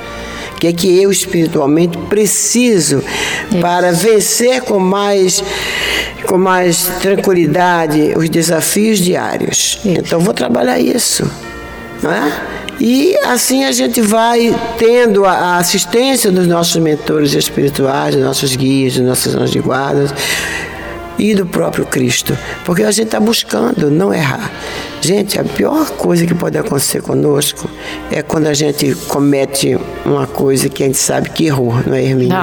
que 0.58 0.66
é 0.66 0.72
que 0.72 1.02
eu 1.02 1.10
espiritualmente 1.10 1.96
preciso 2.08 2.98
Isso. 2.98 3.60
para 3.60 3.92
vencer 3.92 4.62
com 4.62 4.78
mais 4.78 5.42
com 6.26 6.36
mais 6.36 6.84
tranquilidade 7.00 8.12
os 8.16 8.28
desafios 8.28 8.98
diários. 8.98 9.78
Isso. 9.84 9.88
Então 9.88 10.20
vou 10.20 10.34
trabalhar 10.34 10.78
isso, 10.78 11.30
não 12.02 12.12
é? 12.12 12.32
E 12.80 13.16
assim 13.24 13.64
a 13.64 13.72
gente 13.72 14.00
vai 14.00 14.54
tendo 14.78 15.24
a 15.24 15.56
assistência 15.56 16.30
dos 16.30 16.46
nossos 16.46 16.76
mentores 16.76 17.34
espirituais, 17.34 18.14
dos 18.14 18.24
nossos 18.24 18.54
guias, 18.54 18.94
dos 18.94 19.02
nossos 19.02 19.34
anjos 19.34 19.50
de 19.50 19.60
guarda 19.60 20.06
e 21.18 21.34
do 21.34 21.44
próprio 21.44 21.84
Cristo, 21.84 22.38
porque 22.64 22.84
a 22.84 22.90
gente 22.92 23.06
está 23.06 23.18
buscando 23.18 23.90
não 23.90 24.14
errar. 24.14 24.50
Gente, 25.00 25.38
a 25.38 25.44
pior 25.44 25.90
coisa 25.90 26.26
que 26.26 26.34
pode 26.34 26.58
acontecer 26.58 27.00
conosco 27.02 27.68
é 28.10 28.20
quando 28.20 28.48
a 28.48 28.54
gente 28.54 28.94
comete 29.06 29.78
uma 30.04 30.26
coisa 30.26 30.68
que 30.68 30.82
a 30.82 30.86
gente 30.86 30.98
sabe 30.98 31.30
que 31.30 31.46
errou, 31.46 31.74
não 31.86 31.94
é, 31.94 32.02
Hermínia? 32.02 32.36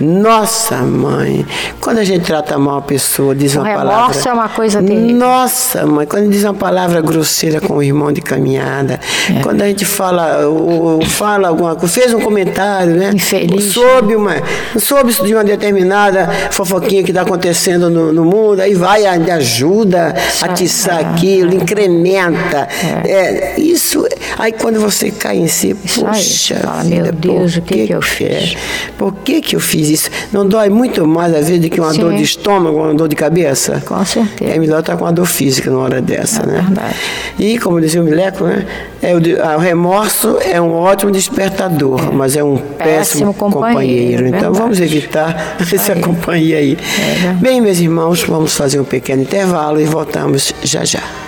Não. 0.00 0.22
Nossa, 0.22 0.76
mãe, 0.82 1.46
quando 1.80 1.98
a 1.98 2.04
gente 2.04 2.24
trata 2.24 2.58
mal 2.58 2.78
a 2.78 2.82
pessoa, 2.82 3.34
diz 3.34 3.56
o 3.56 3.60
uma 3.60 3.74
palavra. 3.74 4.28
é 4.28 4.32
uma 4.32 4.48
coisa 4.48 4.82
terrível. 4.82 5.16
Nossa, 5.16 5.86
mãe, 5.86 6.06
quando 6.06 6.30
diz 6.30 6.44
uma 6.44 6.54
palavra 6.54 7.00
grosseira 7.00 7.60
com 7.60 7.74
o 7.74 7.82
irmão 7.82 8.12
de 8.12 8.20
caminhada, 8.20 9.00
é. 9.34 9.40
quando 9.40 9.62
a 9.62 9.66
gente 9.66 9.84
fala, 9.84 10.46
ou, 10.46 11.02
fala 11.02 11.48
alguma 11.48 11.74
coisa, 11.74 11.92
fez 11.92 12.12
um 12.12 12.20
comentário, 12.20 12.94
né? 12.94 13.10
Infeliz. 13.14 13.72
Soube, 13.72 14.14
uma, 14.14 14.34
soube 14.78 15.12
de 15.12 15.34
uma 15.34 15.44
determinada 15.44 16.28
fofoquinha 16.50 17.02
que 17.02 17.10
está 17.10 17.22
acontecendo 17.22 17.88
no, 17.88 18.12
no, 18.12 18.24
mundo, 18.24 18.60
aí 18.60 18.74
vai, 18.74 19.06
ajuda 19.06 20.14
a 20.42 20.44
atiçar 20.44 21.00
é. 21.00 21.04
aquilo, 21.04 21.54
incrementa 21.54 21.94
alimenta. 22.04 22.68
É. 23.04 23.10
É, 23.10 23.60
isso, 23.60 24.06
aí 24.38 24.52
quando 24.52 24.78
você 24.80 25.10
cai 25.10 25.38
em 25.38 25.48
si, 25.48 25.74
puxa, 25.74 26.56
fala, 26.56 26.84
meu 26.84 27.12
Deus, 27.12 27.56
o 27.56 27.62
que, 27.62 27.86
que, 27.86 27.92
eu 27.92 28.02
fiz? 28.02 28.56
Por 28.98 29.14
que, 29.16 29.40
que 29.40 29.56
eu 29.56 29.60
fiz 29.60 29.88
isso? 29.88 30.10
Não 30.32 30.46
dói 30.46 30.68
muito 30.68 31.06
mais 31.06 31.34
às 31.34 31.48
vezes 31.48 31.62
do 31.62 31.70
que 31.70 31.80
uma 31.80 31.92
Sim. 31.92 32.00
dor 32.00 32.14
de 32.14 32.22
estômago, 32.22 32.76
uma 32.76 32.94
dor 32.94 33.08
de 33.08 33.16
cabeça? 33.16 33.82
Com 33.86 34.04
certeza. 34.04 34.52
É 34.52 34.58
melhor 34.58 34.80
estar 34.80 34.96
com 34.96 35.04
uma 35.04 35.12
dor 35.12 35.26
física 35.26 35.70
numa 35.70 35.82
hora 35.82 36.02
dessa, 36.02 36.42
é 36.42 36.46
né? 36.46 36.60
Verdade. 36.60 36.96
E 37.38 37.58
como 37.58 37.80
dizia 37.80 38.00
o 38.00 38.04
Mileco, 38.04 38.44
né? 38.44 38.66
É, 39.02 39.14
o, 39.14 39.58
remorso 39.58 40.38
é 40.40 40.60
um 40.60 40.72
ótimo 40.72 41.10
despertador, 41.12 42.00
é. 42.00 42.10
mas 42.10 42.36
é 42.36 42.42
um 42.42 42.56
péssimo, 42.56 42.78
péssimo 42.78 43.34
companheiro. 43.34 43.74
companheiro. 43.74 44.26
Então 44.28 44.52
vamos 44.52 44.80
evitar 44.80 45.56
essa 45.72 45.94
companhia 45.96 46.58
aí. 46.58 46.78
É 46.98 47.32
Bem, 47.34 47.60
meus 47.60 47.78
irmãos, 47.80 48.22
vamos 48.22 48.54
fazer 48.54 48.80
um 48.80 48.84
pequeno 48.84 49.22
intervalo 49.22 49.80
e 49.80 49.84
voltamos 49.84 50.54
já 50.62 50.84
já. 50.84 51.23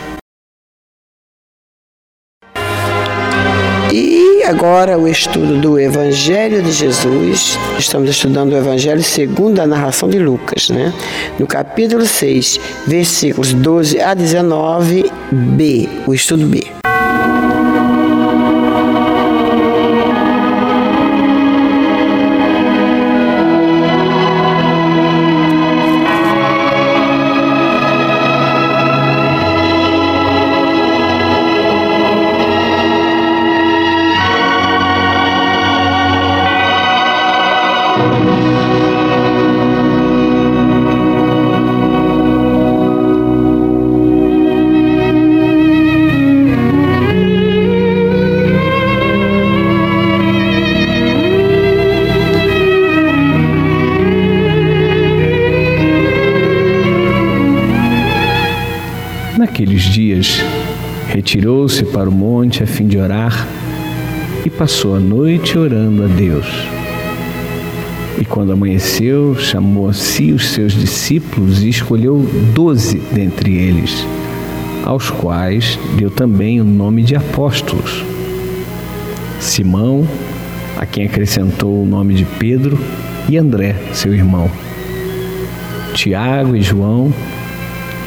E 3.99 4.43
agora 4.43 4.99
o 4.99 5.09
estudo 5.09 5.59
do 5.59 5.81
Evangelho 5.81 6.63
de 6.63 6.71
Jesus. 6.71 7.59
Estamos 7.79 8.11
estudando 8.11 8.53
o 8.53 8.57
Evangelho 8.59 9.03
segundo 9.03 9.59
a 9.59 9.67
narração 9.67 10.11
de 10.11 10.19
Lucas, 10.19 10.69
né? 10.69 10.93
No 11.39 11.47
capítulo 11.47 12.05
6, 12.05 12.61
versículos 12.87 13.55
12 13.55 13.99
a 13.99 14.15
19b, 14.15 15.89
o 16.07 16.13
estudo 16.13 16.45
B. 16.45 16.86
monte 62.57 62.63
a 62.63 62.67
fim 62.67 62.87
de 62.87 62.97
orar 62.97 63.47
e 64.45 64.49
passou 64.49 64.97
a 64.97 65.01
noite 65.01 65.59
orando 65.59 66.05
a 66.05 66.07
Deus. 66.07 66.47
E 68.19 68.25
quando 68.25 68.53
amanheceu, 68.53 69.37
chamou 69.39 69.91
a 69.91 69.93
si 69.93 70.33
os 70.33 70.49
seus 70.49 70.73
discípulos 70.73 71.63
e 71.63 71.69
escolheu 71.69 72.27
doze 72.55 72.99
dentre 73.13 73.55
eles, 73.55 74.07
aos 74.85 75.11
quais 75.11 75.79
deu 75.99 76.11
também 76.11 76.59
o 76.59 76.65
nome 76.65 77.03
de 77.03 77.15
apóstolos. 77.15 78.03
Simão, 79.39 80.09
a 80.79 80.87
quem 80.87 81.05
acrescentou 81.05 81.83
o 81.83 81.87
nome 81.87 82.15
de 82.15 82.25
Pedro, 82.25 82.79
e 83.29 83.37
André, 83.37 83.77
seu 83.93 84.15
irmão. 84.15 84.51
Tiago 85.93 86.57
e 86.57 86.63
João, 86.63 87.13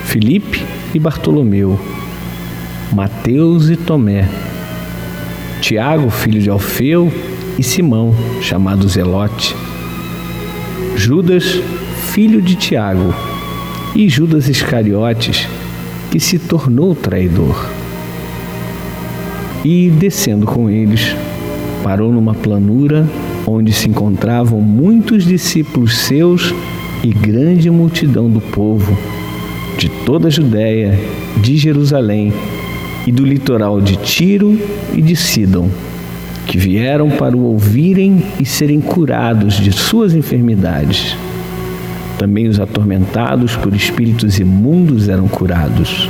Filipe 0.06 0.66
e 0.92 0.98
Bartolomeu, 0.98 1.80
Mateus 3.20 3.70
e 3.70 3.76
Tomé, 3.76 4.26
Tiago, 5.60 6.10
filho 6.10 6.42
de 6.42 6.50
Alfeu, 6.50 7.12
e 7.58 7.64
Simão, 7.64 8.16
chamado 8.42 8.88
Zelote, 8.88 9.54
Judas, 10.96 11.60
filho 12.14 12.42
de 12.42 12.56
Tiago, 12.56 13.14
e 13.94 14.08
Judas 14.08 14.48
Iscariotes, 14.48 15.46
que 16.10 16.18
se 16.18 16.40
tornou 16.40 16.96
traidor. 16.96 17.70
E, 19.66 19.90
descendo 19.90 20.46
com 20.46 20.70
eles, 20.70 21.14
parou 21.84 22.14
numa 22.14 22.34
planura 22.34 23.06
onde 23.46 23.74
se 23.74 23.90
encontravam 23.90 24.62
muitos 24.62 25.26
discípulos 25.26 25.98
seus 25.98 26.56
e 27.04 27.10
grande 27.10 27.70
multidão 27.70 28.30
do 28.30 28.40
povo 28.40 28.98
de 29.78 29.90
toda 30.06 30.30
a 30.30 30.32
Judéia, 30.32 30.98
de 31.42 31.58
Jerusalém 31.58 32.34
e 33.06 33.12
do 33.12 33.26
litoral 33.26 33.80
de 33.82 33.96
Tiro 33.98 34.60
e 34.94 35.02
de 35.02 35.16
Sidom, 35.16 35.70
que 36.46 36.58
vieram 36.58 37.10
para 37.10 37.36
o 37.36 37.44
ouvirem 37.44 38.24
e 38.40 38.46
serem 38.46 38.82
curados 38.82 39.56
de 39.56 39.72
suas 39.72 40.14
enfermidades. 40.14 41.16
Também 42.18 42.48
os 42.48 42.60
atormentados 42.60 43.56
por 43.56 43.74
espíritos 43.74 44.40
imundos 44.40 45.08
eram 45.08 45.28
curados. 45.28 46.10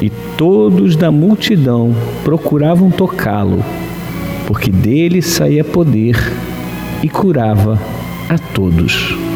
E 0.00 0.10
todos 0.36 0.96
da 0.96 1.10
multidão 1.10 1.94
procuravam 2.24 2.90
tocá-lo, 2.90 3.64
porque 4.46 4.70
dele 4.70 5.22
saía 5.22 5.64
poder 5.64 6.16
e 7.02 7.08
curava 7.08 7.78
a 8.28 8.38
todos. 8.38 9.27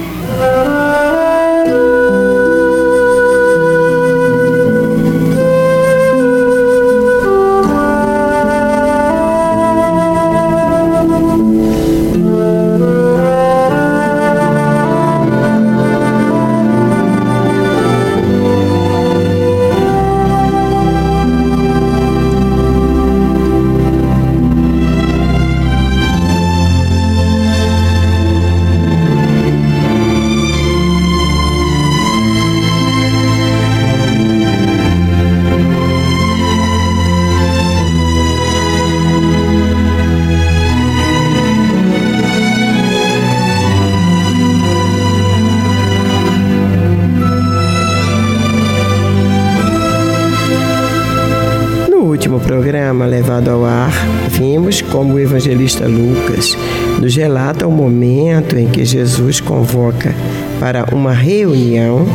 Como 54.92 55.14
o 55.14 55.20
evangelista 55.20 55.88
Lucas 55.88 56.56
nos 57.00 57.16
relata 57.16 57.66
o 57.66 57.72
momento 57.72 58.56
em 58.56 58.68
que 58.68 58.84
Jesus 58.84 59.40
convoca 59.40 60.14
para 60.60 60.84
uma 60.92 61.12
reunião 61.12 62.06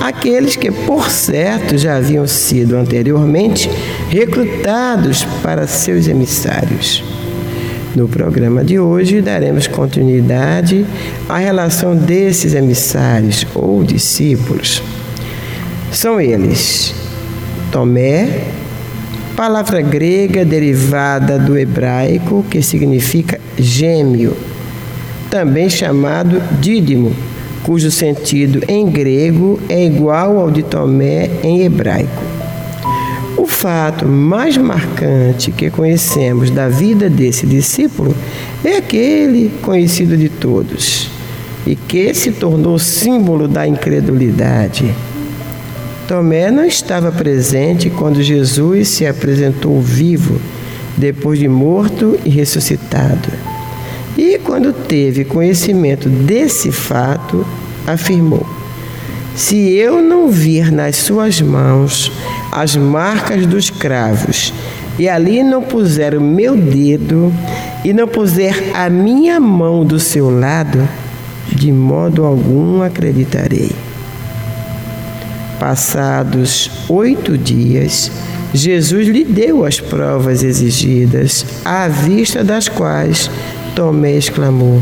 aqueles 0.00 0.56
que, 0.56 0.70
por 0.70 1.10
certo, 1.10 1.78
já 1.78 1.96
haviam 1.96 2.26
sido 2.26 2.76
anteriormente 2.76 3.70
recrutados 4.10 5.24
para 5.42 5.66
seus 5.66 6.08
emissários. 6.08 7.04
No 7.94 8.08
programa 8.08 8.62
de 8.64 8.78
hoje, 8.78 9.22
daremos 9.22 9.66
continuidade 9.66 10.84
à 11.28 11.38
relação 11.38 11.96
desses 11.96 12.52
emissários 12.54 13.46
ou 13.54 13.82
discípulos. 13.82 14.82
São 15.90 16.20
eles 16.20 16.94
Tomé, 17.70 18.44
palavra 19.38 19.80
grega 19.80 20.44
derivada 20.44 21.38
do 21.38 21.56
hebraico 21.56 22.44
que 22.50 22.60
significa 22.60 23.38
gêmeo, 23.56 24.36
também 25.30 25.70
chamado 25.70 26.42
dídimo, 26.60 27.12
cujo 27.62 27.88
sentido 27.88 28.60
em 28.66 28.90
grego 28.90 29.60
é 29.68 29.86
igual 29.86 30.40
ao 30.40 30.50
de 30.50 30.64
Tomé 30.64 31.30
em 31.44 31.62
hebraico. 31.62 32.20
O 33.36 33.46
fato 33.46 34.04
mais 34.04 34.56
marcante 34.56 35.52
que 35.52 35.70
conhecemos 35.70 36.50
da 36.50 36.68
vida 36.68 37.08
desse 37.08 37.46
discípulo 37.46 38.12
é 38.64 38.78
aquele 38.78 39.52
conhecido 39.62 40.16
de 40.16 40.28
todos 40.28 41.08
e 41.64 41.76
que 41.76 42.12
se 42.12 42.32
tornou 42.32 42.76
símbolo 42.76 43.46
da 43.46 43.64
incredulidade 43.68 44.92
Tomé 46.08 46.50
não 46.50 46.64
estava 46.64 47.12
presente 47.12 47.90
quando 47.90 48.22
Jesus 48.22 48.88
se 48.88 49.06
apresentou 49.06 49.78
vivo, 49.78 50.40
depois 50.96 51.38
de 51.38 51.46
morto 51.46 52.18
e 52.24 52.30
ressuscitado. 52.30 53.28
E 54.16 54.38
quando 54.38 54.72
teve 54.72 55.26
conhecimento 55.26 56.08
desse 56.08 56.72
fato, 56.72 57.46
afirmou: 57.86 58.46
Se 59.36 59.74
eu 59.74 60.00
não 60.00 60.30
vir 60.30 60.72
nas 60.72 60.96
suas 60.96 61.42
mãos 61.42 62.10
as 62.50 62.74
marcas 62.74 63.44
dos 63.44 63.68
cravos, 63.68 64.54
e 64.98 65.10
ali 65.10 65.42
não 65.42 65.60
puser 65.60 66.16
o 66.16 66.22
meu 66.22 66.56
dedo, 66.56 67.30
e 67.84 67.92
não 67.92 68.08
puser 68.08 68.70
a 68.74 68.88
minha 68.88 69.38
mão 69.38 69.84
do 69.84 70.00
seu 70.00 70.30
lado, 70.30 70.88
de 71.54 71.70
modo 71.70 72.24
algum 72.24 72.80
acreditarei. 72.80 73.87
Passados 75.58 76.70
oito 76.88 77.36
dias, 77.36 78.10
Jesus 78.54 79.08
lhe 79.08 79.24
deu 79.24 79.64
as 79.64 79.80
provas 79.80 80.42
exigidas, 80.42 81.44
à 81.64 81.88
vista 81.88 82.44
das 82.44 82.68
quais 82.68 83.30
Tomé 83.74 84.16
exclamou: 84.16 84.80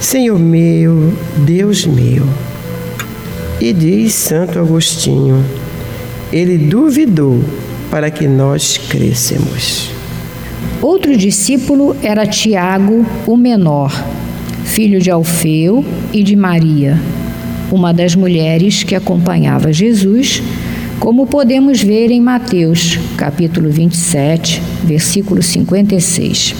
Senhor 0.00 0.38
meu, 0.38 1.12
Deus 1.38 1.84
meu. 1.86 2.26
E 3.60 3.72
diz 3.72 4.14
Santo 4.14 4.58
Agostinho: 4.58 5.44
Ele 6.32 6.56
duvidou 6.56 7.42
para 7.90 8.10
que 8.10 8.28
nós 8.28 8.78
crescemos. 8.78 9.90
Outro 10.80 11.16
discípulo 11.16 11.96
era 12.02 12.26
Tiago, 12.26 13.04
o 13.26 13.36
menor, 13.36 13.92
filho 14.64 15.00
de 15.00 15.10
Alfeu 15.10 15.84
e 16.12 16.22
de 16.22 16.36
Maria, 16.36 17.00
uma 17.70 17.92
das 17.92 18.14
mulheres 18.14 18.82
que 18.82 18.94
acompanhava 18.94 19.72
Jesus, 19.72 20.42
como 20.98 21.26
podemos 21.26 21.82
ver 21.82 22.10
em 22.10 22.20
Mateus, 22.20 22.98
capítulo 23.16 23.70
27, 23.70 24.60
versículo 24.84 25.42
56. 25.42 26.54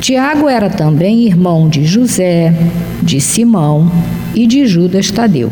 Tiago 0.00 0.48
era 0.48 0.68
também 0.68 1.26
irmão 1.26 1.68
de 1.68 1.84
José, 1.84 2.52
de 3.02 3.20
Simão 3.20 3.90
e 4.34 4.46
de 4.46 4.66
Judas 4.66 5.10
Tadeu, 5.10 5.50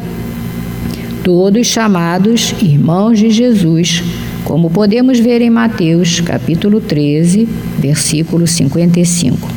todos 1.23 1.67
chamados 1.67 2.55
irmãos 2.61 3.19
de 3.19 3.31
Jesus, 3.31 4.03
como 4.45 4.71
podemos 4.71 5.19
ver 5.19 5.41
em 5.41 5.51
Mateus, 5.51 6.21
capítulo 6.21 6.81
13, 6.81 7.49
versículo 7.79 8.47
55. 8.47 9.49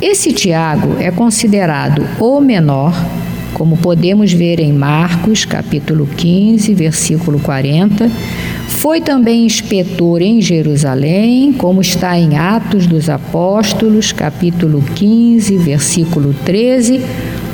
Esse 0.00 0.32
Tiago 0.32 0.96
é 0.98 1.10
considerado 1.10 2.06
o 2.20 2.40
menor, 2.40 2.92
como 3.54 3.76
podemos 3.76 4.32
ver 4.32 4.60
em 4.60 4.72
Marcos, 4.72 5.44
capítulo 5.44 6.06
15, 6.06 6.74
versículo 6.74 7.38
40. 7.40 8.10
Foi 8.68 9.00
também 9.00 9.44
inspetor 9.44 10.22
em 10.22 10.40
Jerusalém, 10.40 11.52
como 11.52 11.80
está 11.80 12.18
em 12.18 12.36
Atos 12.36 12.86
dos 12.86 13.08
Apóstolos, 13.08 14.12
capítulo 14.12 14.82
15, 14.94 15.56
versículo 15.58 16.34
13, 16.44 17.00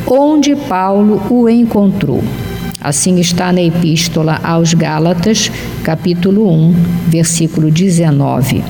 onde 0.07 0.54
Paulo 0.54 1.22
o 1.30 1.48
encontrou. 1.48 2.22
Assim 2.80 3.18
está 3.18 3.50
na 3.50 3.62
Epístola 3.62 4.38
aos 4.44 4.74
Gálatas, 4.74 5.50
capítulo 5.83 6.50
1, 6.50 6.74
versículo 7.07 7.70
19. 7.70 8.62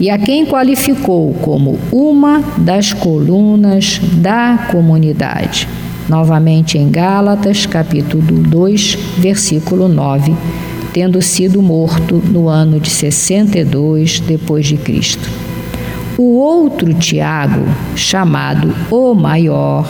E 0.00 0.10
a 0.10 0.18
quem 0.18 0.44
qualificou 0.44 1.32
como 1.34 1.78
uma 1.92 2.42
das 2.58 2.92
colunas 2.92 4.00
da 4.14 4.66
comunidade. 4.72 5.68
Novamente 6.08 6.76
em 6.76 6.90
Gálatas, 6.90 7.64
capítulo 7.64 8.22
2, 8.22 8.98
versículo 9.18 9.88
9, 9.88 10.34
tendo 10.92 11.20
sido 11.22 11.62
morto 11.62 12.16
no 12.16 12.48
ano 12.48 12.78
de 12.78 12.90
62 12.90 14.20
depois 14.20 14.66
de 14.66 14.76
Cristo. 14.76 15.28
O 16.18 16.38
outro 16.38 16.92
Tiago, 16.94 17.64
chamado 17.96 18.74
o 18.90 19.14
maior, 19.14 19.86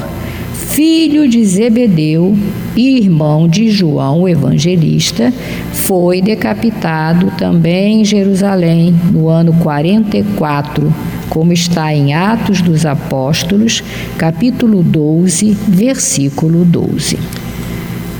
filho 0.54 1.28
de 1.28 1.44
Zebedeu 1.44 2.36
e 2.76 2.98
irmão 2.98 3.46
de 3.48 3.70
João 3.70 4.22
o 4.22 4.28
Evangelista, 4.28 5.32
foi 5.72 6.22
decapitado 6.22 7.32
também 7.36 8.00
em 8.00 8.04
Jerusalém 8.04 8.94
no 9.12 9.28
ano 9.28 9.52
44, 9.54 10.92
como 11.28 11.52
está 11.52 11.92
em 11.92 12.14
Atos 12.14 12.62
dos 12.62 12.86
Apóstolos, 12.86 13.82
capítulo 14.16 14.82
12, 14.82 15.56
versículo 15.68 16.64
12. 16.64 17.18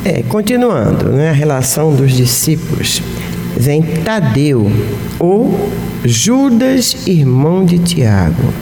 É, 0.05 0.23
continuando, 0.23 1.09
né, 1.11 1.31
a 1.31 1.33
relação 1.33 1.94
dos 1.94 2.12
discípulos, 2.12 3.01
vem 3.57 3.83
Tadeu, 4.05 4.70
ou 5.18 5.70
Judas, 6.05 7.07
irmão 7.07 7.64
de 7.64 7.79
Tiago 7.79 8.53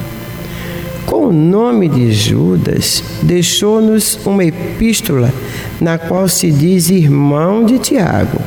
com 1.05 1.27
o 1.27 1.33
nome 1.33 1.89
de 1.89 2.11
Judas, 2.11 3.03
deixou-nos 3.21 4.19
uma 4.25 4.43
epístola 4.43 5.31
na 5.79 5.97
qual 5.97 6.27
se 6.27 6.51
diz 6.51 6.89
irmão 6.89 7.65
de 7.65 7.77
Tiago. 7.79 8.41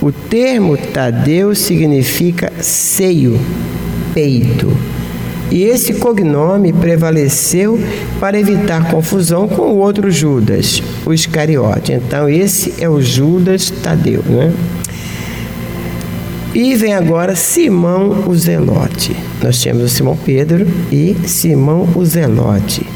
O 0.00 0.12
termo 0.12 0.76
Tadeu 0.76 1.54
significa 1.54 2.52
seio, 2.60 3.38
peito. 4.12 4.70
E 5.50 5.62
esse 5.62 5.94
cognome 5.94 6.72
prevaleceu 6.72 7.78
para 8.18 8.38
evitar 8.38 8.90
confusão 8.90 9.46
com 9.46 9.72
o 9.72 9.78
outro 9.78 10.10
Judas, 10.10 10.82
o 11.06 11.12
Iscariote. 11.12 11.92
Então, 11.92 12.28
esse 12.28 12.74
é 12.82 12.88
o 12.88 13.00
Judas 13.00 13.70
Tadeu, 13.70 14.22
né? 14.26 14.52
E 16.54 16.76
vem 16.76 16.94
agora 16.94 17.34
Simão 17.34 18.28
o 18.28 18.34
Zelote. 18.36 19.16
Nós 19.42 19.60
temos 19.60 19.82
o 19.82 19.88
Simão 19.88 20.16
Pedro 20.16 20.64
e 20.92 21.16
Simão 21.26 21.88
o 21.96 22.04
Zelote. 22.04 22.86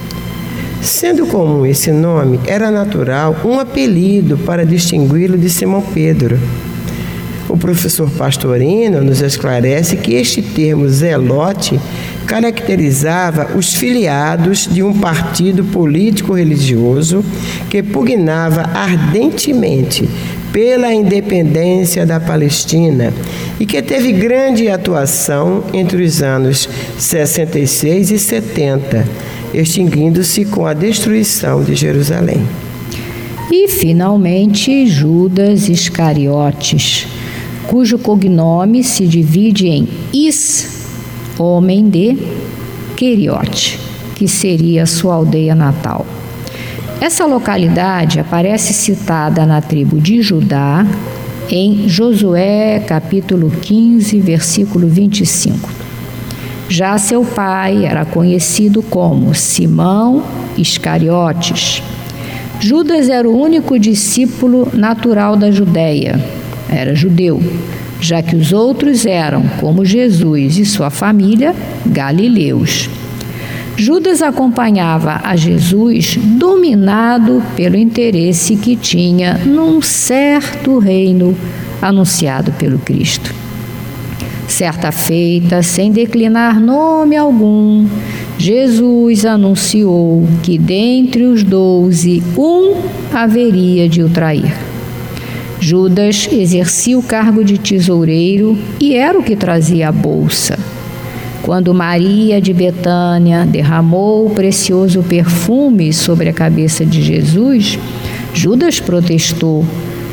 Sendo 0.81 1.27
comum 1.27 1.67
esse 1.67 1.91
nome, 1.91 2.39
era 2.47 2.71
natural 2.71 3.37
um 3.45 3.59
apelido 3.59 4.39
para 4.39 4.65
distingui-lo 4.65 5.37
de 5.37 5.51
Simão 5.51 5.83
Pedro. 5.83 6.39
O 7.49 7.59
professor 7.59 8.09
Pastorino 8.11 9.03
nos 9.03 9.21
esclarece 9.21 9.97
que 9.97 10.15
este 10.15 10.41
termo 10.41 10.89
zelote 10.89 11.81
caracterizava 12.27 13.57
os 13.57 13.75
filiados 13.75 14.69
de 14.71 14.83
um 14.83 14.93
partido 14.93 15.65
político-religioso 15.65 17.25
que 17.71 17.83
pugnava 17.83 18.71
ardentemente 18.73 20.09
pela 20.59 20.93
independência 20.93 22.05
da 22.05 22.19
Palestina 22.19 23.15
e 23.61 23.65
que 23.65 23.81
teve 23.81 24.11
grande 24.11 24.67
atuação 24.69 25.63
entre 25.73 26.03
os 26.03 26.21
anos 26.21 26.69
66 26.99 28.11
e 28.11 28.19
70, 28.19 29.07
extinguindo-se 29.55 30.45
com 30.47 30.67
a 30.67 30.75
destruição 30.75 31.63
de 31.63 31.77
Jerusalém. 31.77 32.45
E, 33.53 33.69
finalmente, 33.69 34.89
Judas 34.89 35.69
Iscariotes, 35.69 37.07
cujo 37.69 37.97
cognome 37.97 38.83
se 38.83 39.07
divide 39.07 39.69
em 39.69 39.89
Is, 40.13 40.89
homem 41.39 41.89
de 41.89 42.19
Queriote, 42.97 43.79
que 44.17 44.27
seria 44.27 44.87
sua 44.87 45.15
aldeia 45.15 45.55
natal. 45.55 46.05
Essa 47.01 47.25
localidade 47.27 48.19
aparece 48.19 48.73
citada 48.73 49.47
na 49.47 49.61
tribo 49.61 50.01
de 50.01 50.21
Judá 50.21 50.85
em 51.49 51.89
Josué 51.89 52.83
capítulo 52.85 53.51
15, 53.51 54.19
versículo 54.19 54.89
25. 54.89 55.71
Já 56.69 56.99
seu 56.99 57.25
pai 57.25 57.87
era 57.87 58.05
conhecido 58.05 58.83
como 58.83 59.33
Simão 59.33 60.25
Iscariotes. 60.57 61.85
Judas 62.59 63.09
era 63.09 63.29
o 63.29 63.41
único 63.41 63.79
discípulo 63.79 64.69
natural 64.75 65.37
da 65.37 65.53
Judéia, 65.53 66.21
era 66.69 66.97
judeu, 66.97 67.41
já 68.01 68.21
que 68.21 68.35
os 68.35 68.53
outros 68.53 69.07
eram, 69.07 69.45
como 69.61 69.85
Jesus 69.85 70.59
e 70.59 70.67
sua 70.67 70.91
família, 70.91 71.55
galileus. 71.87 72.91
Judas 73.81 74.23
acompanhava 74.23 75.21
a 75.23 75.37
Jesus 75.37 76.19
dominado 76.21 77.41
pelo 77.55 77.77
interesse 77.77 78.57
que 78.57 78.75
tinha 78.75 79.35
num 79.47 79.81
certo 79.81 80.81
reino 80.81 81.33
anunciado 81.81 82.51
pelo 82.59 82.81
Cristo. 82.81 83.33
Certa 84.49 84.91
feita, 84.91 85.63
sem 85.63 85.93
declinar 85.93 86.59
nome 86.59 87.17
algum, 87.17 87.87
Jesus 88.37 89.25
anunciou 89.25 90.27
que 90.43 90.59
dentre 90.59 91.23
os 91.23 91.45
doze, 91.45 92.21
um 92.37 92.75
haveria 93.15 93.89
de 93.89 94.03
o 94.03 94.09
trair. 94.09 94.57
Judas 95.61 96.29
exercia 96.33 96.99
o 96.99 97.03
cargo 97.03 97.45
de 97.45 97.57
tesoureiro 97.59 98.59
e 98.81 98.97
era 98.97 99.17
o 99.17 99.23
que 99.23 99.37
trazia 99.37 99.89
a 99.89 99.93
bolsa. 99.93 100.59
Quando 101.43 101.73
Maria 101.73 102.41
de 102.41 102.53
Betânia 102.53 103.47
derramou 103.47 104.27
o 104.27 104.31
precioso 104.31 105.03
perfume 105.03 105.93
sobre 105.93 106.29
a 106.29 106.33
cabeça 106.33 106.85
de 106.85 107.01
Jesus, 107.03 107.79
Judas 108.35 108.81
protestou, 108.81 109.65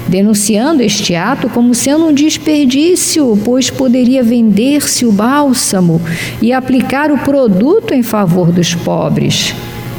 denunciando 0.08 0.82
este 0.82 1.16
ato 1.16 1.50
como 1.50 1.74
sendo 1.74 2.06
um 2.06 2.14
desperdício, 2.14 3.38
pois 3.44 3.70
poderia 3.70 4.24
vender-se 4.24 5.06
o 5.06 5.12
bálsamo 5.12 6.02
e 6.42 6.54
aplicar 6.54 7.12
o 7.12 7.18
produto 7.18 7.94
em 7.94 8.04
favor 8.04 8.52
dos 8.52 8.74
pobres. 8.76 9.54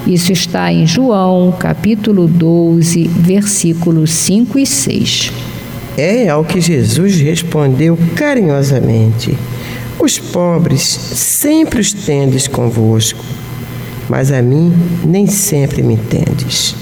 Isso 0.06 0.32
está 0.32 0.72
em 0.72 0.86
João, 0.86 1.52
capítulo 1.58 2.28
12, 2.28 3.08
versículos 3.08 4.12
5 4.12 4.58
e 4.58 4.64
6. 4.64 5.32
É 5.98 6.28
ao 6.28 6.44
que 6.44 6.60
Jesus 6.60 7.16
respondeu 7.20 7.98
carinhosamente. 8.14 9.36
Os 9.98 10.18
pobres 10.18 10.82
sempre 10.82 11.80
os 11.80 11.90
tendes 11.90 12.46
convosco, 12.46 13.24
mas 14.10 14.30
a 14.30 14.42
mim 14.42 14.70
nem 15.02 15.26
sempre 15.26 15.82
me 15.82 15.96
tendes. 15.96 16.76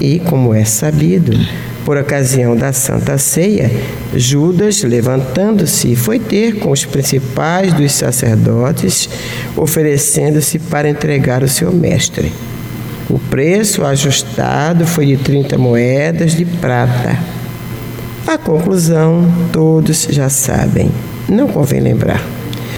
E, 0.00 0.20
como 0.20 0.54
é 0.54 0.64
sabido, 0.64 1.36
por 1.84 1.96
ocasião 1.96 2.54
da 2.54 2.72
Santa 2.72 3.18
Ceia, 3.18 3.68
Judas, 4.14 4.84
levantando-se, 4.84 5.96
foi 5.96 6.20
ter 6.20 6.60
com 6.60 6.70
os 6.70 6.84
principais 6.84 7.72
dos 7.72 7.90
sacerdotes, 7.92 9.08
oferecendo-se 9.56 10.60
para 10.60 10.88
entregar 10.88 11.42
o 11.42 11.48
seu 11.48 11.72
mestre. 11.72 12.32
O 13.08 13.18
preço 13.18 13.84
ajustado 13.84 14.86
foi 14.86 15.06
de 15.06 15.16
30 15.16 15.58
moedas 15.58 16.36
de 16.36 16.44
prata. 16.44 17.18
A 18.24 18.38
conclusão 18.38 19.26
todos 19.52 20.06
já 20.08 20.28
sabem 20.28 20.92
não 21.28 21.48
convém 21.48 21.80
lembrar. 21.80 22.22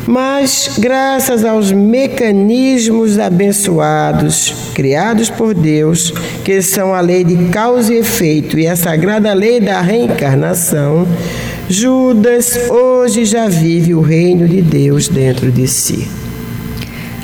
Mas, 0.07 0.71
graças 0.79 1.45
aos 1.45 1.71
mecanismos 1.71 3.19
abençoados 3.19 4.53
criados 4.75 5.31
por 5.31 5.55
Deus, 5.55 6.13
que 6.45 6.61
são 6.61 6.93
a 6.93 7.01
lei 7.01 7.23
de 7.23 7.49
causa 7.51 7.95
e 7.95 7.99
efeito 7.99 8.59
e 8.59 8.67
a 8.67 8.75
sagrada 8.75 9.33
lei 9.33 9.61
da 9.61 9.81
reencarnação, 9.81 11.07
Judas 11.69 12.69
hoje 12.69 13.25
já 13.25 13.49
vive 13.49 13.95
o 13.95 14.01
reino 14.01 14.49
de 14.49 14.61
Deus 14.61 15.09
dentro 15.09 15.53
de 15.53 15.69
si. 15.69 16.09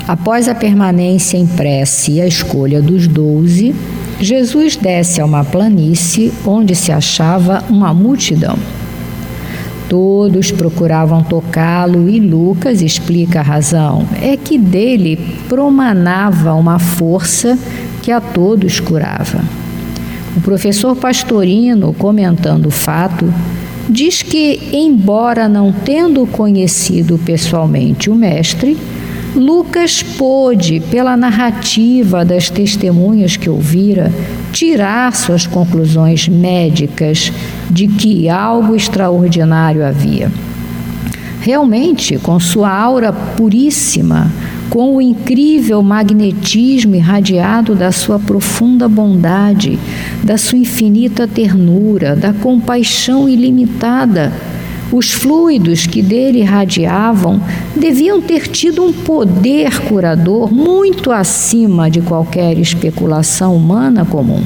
Após 0.07 0.47
a 0.47 0.55
permanência 0.55 1.37
em 1.37 1.45
prece 1.45 2.13
e 2.13 2.21
a 2.21 2.25
escolha 2.25 2.81
dos 2.81 3.07
doze, 3.07 3.75
Jesus 4.19 4.75
desce 4.75 5.21
a 5.21 5.25
uma 5.25 5.43
planície 5.43 6.33
onde 6.45 6.75
se 6.75 6.91
achava 6.91 7.63
uma 7.69 7.93
multidão. 7.93 8.57
Todos 9.89 10.51
procuravam 10.51 11.23
tocá-lo 11.23 12.07
e 12.07 12.19
Lucas 12.19 12.81
explica 12.81 13.39
a 13.39 13.43
razão. 13.43 14.07
É 14.21 14.37
que 14.37 14.57
dele 14.57 15.17
promanava 15.49 16.53
uma 16.53 16.77
força 16.77 17.57
que 18.03 18.11
a 18.11 18.21
todos 18.21 18.79
curava. 18.79 19.41
O 20.37 20.41
professor 20.41 20.95
Pastorino, 20.95 21.91
comentando 21.91 22.67
o 22.67 22.71
fato, 22.71 23.33
diz 23.89 24.21
que, 24.21 24.69
embora 24.71 25.49
não 25.49 25.73
tendo 25.73 26.25
conhecido 26.27 27.17
pessoalmente 27.17 28.11
o 28.11 28.15
mestre, 28.15 28.77
Lucas 29.35 30.01
pôde, 30.01 30.79
pela 30.79 31.15
narrativa 31.15 32.25
das 32.25 32.49
testemunhas 32.49 33.37
que 33.37 33.49
ouvira, 33.49 34.11
tirar 34.51 35.15
suas 35.15 35.45
conclusões 35.45 36.27
médicas 36.27 37.31
de 37.69 37.87
que 37.87 38.27
algo 38.27 38.75
extraordinário 38.75 39.85
havia. 39.85 40.31
Realmente, 41.41 42.17
com 42.17 42.39
sua 42.39 42.69
aura 42.69 43.13
puríssima, 43.13 44.31
com 44.69 44.95
o 44.95 45.01
incrível 45.01 45.81
magnetismo 45.81 46.95
irradiado 46.95 47.75
da 47.75 47.91
sua 47.91 48.19
profunda 48.19 48.87
bondade, 48.87 49.79
da 50.23 50.37
sua 50.37 50.57
infinita 50.57 51.27
ternura, 51.27 52.15
da 52.15 52.33
compaixão 52.33 53.27
ilimitada, 53.27 54.33
os 54.91 55.11
fluidos 55.11 55.85
que 55.85 56.01
dele 56.01 56.39
irradiavam 56.39 57.41
deviam 57.75 58.21
ter 58.21 58.47
tido 58.47 58.83
um 58.83 58.91
poder 58.91 59.81
curador 59.81 60.51
muito 60.51 61.11
acima 61.11 61.89
de 61.89 62.01
qualquer 62.01 62.57
especulação 62.57 63.55
humana 63.55 64.03
comum. 64.05 64.43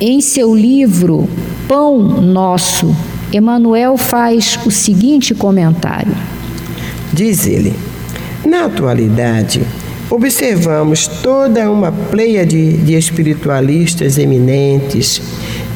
Em 0.00 0.20
seu 0.20 0.54
livro 0.54 1.28
Pão 1.68 2.20
Nosso, 2.20 2.94
Emmanuel 3.32 3.96
faz 3.96 4.58
o 4.66 4.70
seguinte 4.70 5.34
comentário: 5.34 6.14
Diz 7.12 7.46
ele, 7.46 7.72
na 8.44 8.66
atualidade, 8.66 9.62
observamos 10.10 11.06
toda 11.06 11.70
uma 11.70 11.90
pleia 11.90 12.44
de, 12.44 12.76
de 12.76 12.94
espiritualistas 12.94 14.18
eminentes 14.18 15.20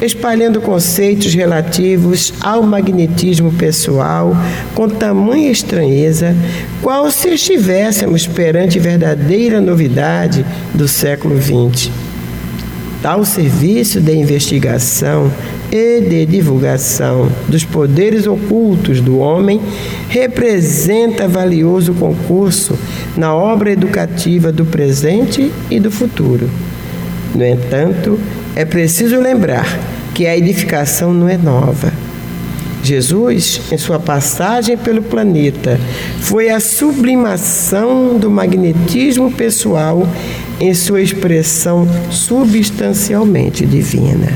espalhando 0.01 0.61
conceitos 0.61 1.35
relativos 1.35 2.33
ao 2.41 2.63
magnetismo 2.63 3.53
pessoal 3.53 4.37
com 4.75 4.89
tamanha 4.89 5.51
estranheza, 5.51 6.35
qual 6.83 7.11
se 7.11 7.29
estivéssemos 7.29 8.27
perante 8.27 8.79
verdadeira 8.79 9.61
novidade 9.61 10.45
do 10.75 10.89
século 10.89 11.37
XX. 11.41 11.91
Tal 13.03 13.25
serviço 13.25 14.01
de 14.01 14.15
investigação 14.15 15.33
e 15.73 16.01
de 16.01 16.27
divulgação 16.27 17.31
dos 17.49 17.65
poderes 17.65 18.27
ocultos 18.27 19.01
do 19.01 19.19
homem 19.19 19.61
representa 20.09 21.29
valioso 21.29 21.95
concurso 21.95 22.79
na 23.17 23.35
obra 23.35 23.71
educativa 23.71 24.53
do 24.53 24.67
presente 24.67 25.51
e 25.71 25.81
do 25.81 25.91
futuro. 25.91 26.51
No 27.35 27.47
entanto, 27.47 28.19
é 28.55 28.65
preciso 28.65 29.19
lembrar 29.19 29.79
que 30.15 30.27
a 30.27 30.37
edificação 30.37 31.13
não 31.13 31.29
é 31.29 31.37
nova. 31.37 31.93
Jesus, 32.83 33.61
em 33.71 33.77
sua 33.77 33.99
passagem 33.99 34.77
pelo 34.77 35.03
planeta, 35.03 35.79
foi 36.21 36.49
a 36.49 36.59
sublimação 36.59 38.19
do 38.19 38.31
magnetismo 38.31 39.31
pessoal 39.31 40.09
em 40.59 40.73
sua 40.75 41.01
expressão 41.01 41.87
substancialmente 42.11 43.67
divina. 43.67 44.29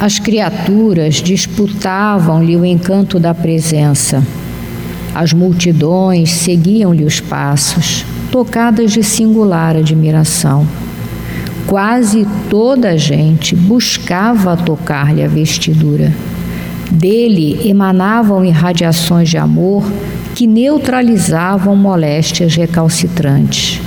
As 0.00 0.18
criaturas 0.18 1.14
disputavam-lhe 1.14 2.56
o 2.56 2.64
encanto 2.64 3.18
da 3.18 3.32
presença. 3.32 4.22
As 5.14 5.32
multidões 5.32 6.30
seguiam-lhe 6.32 7.04
os 7.04 7.20
passos, 7.20 8.04
tocadas 8.30 8.92
de 8.92 9.02
singular 9.02 9.76
admiração. 9.76 10.66
Quase 11.66 12.26
toda 12.50 12.90
a 12.90 12.96
gente 12.96 13.56
buscava 13.56 14.56
tocar-lhe 14.56 15.22
a 15.22 15.28
vestidura. 15.28 16.12
Dele 16.90 17.68
emanavam 17.68 18.44
irradiações 18.44 19.28
de 19.30 19.38
amor 19.38 19.84
que 20.34 20.46
neutralizavam 20.46 21.74
moléstias 21.74 22.54
recalcitrantes. 22.54 23.80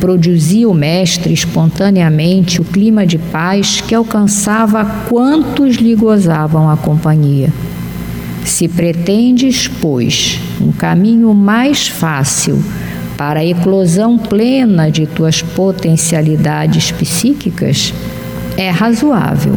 Produzia 0.00 0.68
o 0.68 0.74
mestre 0.74 1.32
espontaneamente 1.32 2.60
o 2.60 2.64
clima 2.64 3.06
de 3.06 3.18
paz 3.18 3.80
que 3.80 3.94
alcançava 3.94 4.84
quantos 5.08 5.76
lhe 5.76 5.94
gozavam 5.94 6.70
a 6.70 6.76
companhia. 6.76 7.52
Se 8.44 8.68
pretendes, 8.68 9.66
pois, 9.66 10.38
um 10.60 10.72
caminho 10.72 11.34
mais 11.34 11.88
fácil 11.88 12.62
para 13.18 13.40
a 13.40 13.44
eclosão 13.44 14.16
plena 14.16 14.88
de 14.92 15.04
tuas 15.04 15.42
potencialidades 15.42 16.92
psíquicas, 16.92 17.92
é 18.56 18.70
razoável. 18.70 19.54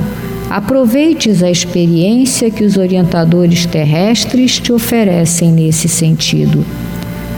Aproveites 0.50 1.44
a 1.44 1.50
experiência 1.50 2.50
que 2.50 2.64
os 2.64 2.76
orientadores 2.76 3.68
terrestres 3.68 4.60
te 4.60 4.74
oferecem 4.74 5.52
nesse 5.52 5.88
sentido, 5.88 6.66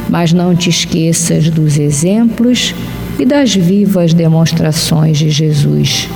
mas 0.09 0.31
não 0.31 0.55
te 0.55 0.69
esqueças 0.69 1.49
dos 1.49 1.77
exemplos 1.77 2.73
e 3.19 3.25
das 3.25 3.53
vivas 3.53 4.13
demonstrações 4.13 5.17
de 5.17 5.29
Jesus. 5.29 6.07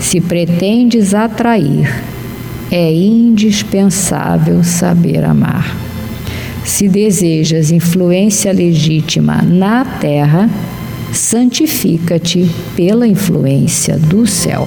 Se 0.00 0.20
pretendes 0.20 1.14
atrair, 1.14 1.88
é 2.70 2.92
indispensável 2.92 4.64
saber 4.64 5.24
amar. 5.24 5.89
Se 6.64 6.88
desejas 6.88 7.70
influência 7.70 8.52
legítima 8.52 9.42
na 9.42 9.84
terra, 9.84 10.48
santifica-te 11.12 12.48
pela 12.76 13.06
influência 13.06 13.98
do 13.98 14.26
céu. 14.26 14.66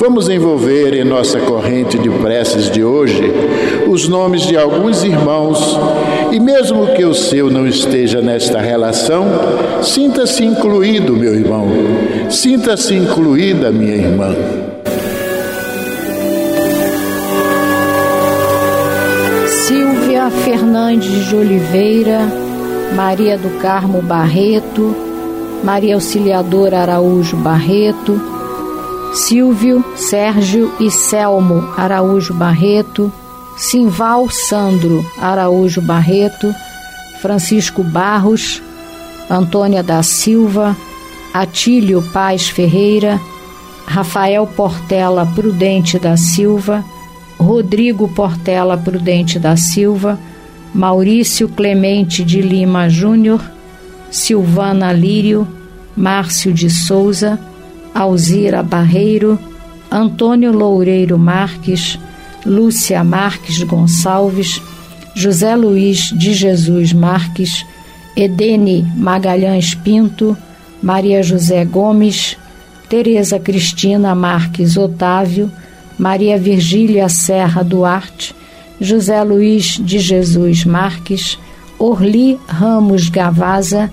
Vamos 0.00 0.30
envolver 0.30 0.94
em 0.94 1.04
nossa 1.04 1.38
corrente 1.40 1.98
de 1.98 2.08
preces 2.08 2.70
de 2.70 2.82
hoje 2.82 3.22
os 3.86 4.08
nomes 4.08 4.40
de 4.46 4.56
alguns 4.56 5.04
irmãos 5.04 5.78
e, 6.32 6.40
mesmo 6.40 6.86
que 6.94 7.04
o 7.04 7.12
seu 7.12 7.50
não 7.50 7.66
esteja 7.66 8.22
nesta 8.22 8.58
relação, 8.62 9.26
sinta-se 9.82 10.42
incluído, 10.42 11.14
meu 11.14 11.34
irmão, 11.34 11.68
sinta-se 12.30 12.94
incluída, 12.94 13.70
minha 13.70 13.94
irmã. 13.94 14.34
Silvia 19.66 20.30
Fernandes 20.30 21.26
de 21.28 21.36
Oliveira, 21.36 22.20
Maria 22.96 23.36
do 23.36 23.50
Carmo 23.60 24.00
Barreto, 24.00 24.96
Maria 25.62 25.94
Auxiliadora 25.94 26.78
Araújo 26.78 27.36
Barreto, 27.36 28.39
Silvio, 29.12 29.84
Sérgio 29.96 30.72
e 30.78 30.90
Selmo 30.90 31.72
Araújo 31.76 32.32
Barreto, 32.32 33.12
Simval 33.56 34.30
Sandro 34.30 35.04
Araújo 35.20 35.82
Barreto, 35.82 36.54
Francisco 37.20 37.82
Barros, 37.82 38.62
Antônia 39.28 39.82
da 39.82 40.02
Silva, 40.02 40.76
Atílio 41.34 42.02
Paz 42.12 42.48
Ferreira, 42.48 43.20
Rafael 43.86 44.46
Portela 44.46 45.26
Prudente 45.26 45.98
da 45.98 46.16
Silva, 46.16 46.84
Rodrigo 47.38 48.08
Portela 48.08 48.78
Prudente 48.78 49.38
da 49.38 49.56
Silva, 49.56 50.18
Maurício 50.72 51.48
Clemente 51.48 52.22
de 52.24 52.40
Lima 52.40 52.88
Júnior, 52.88 53.42
Silvana 54.10 54.92
Lírio, 54.92 55.46
Márcio 55.96 56.52
de 56.54 56.70
Souza, 56.70 57.38
Alzira 57.94 58.62
Barreiro, 58.62 59.38
Antônio 59.90 60.52
Loureiro 60.52 61.18
Marques, 61.18 61.98
Lúcia 62.46 63.02
Marques 63.04 63.62
Gonçalves, 63.62 64.62
José 65.14 65.54
Luiz 65.56 66.12
de 66.12 66.32
Jesus 66.32 66.92
Marques, 66.92 67.66
Edene 68.16 68.86
Magalhães 68.96 69.74
Pinto, 69.74 70.36
Maria 70.82 71.22
José 71.22 71.64
Gomes, 71.64 72.36
Tereza 72.88 73.38
Cristina 73.38 74.14
Marques 74.14 74.76
Otávio, 74.76 75.50
Maria 75.98 76.38
Virgília 76.38 77.08
Serra 77.08 77.62
Duarte, 77.62 78.34
José 78.80 79.22
Luiz 79.22 79.78
de 79.78 79.98
Jesus 79.98 80.64
Marques, 80.64 81.38
Orli 81.78 82.38
Ramos 82.46 83.08
Gavaza, 83.08 83.90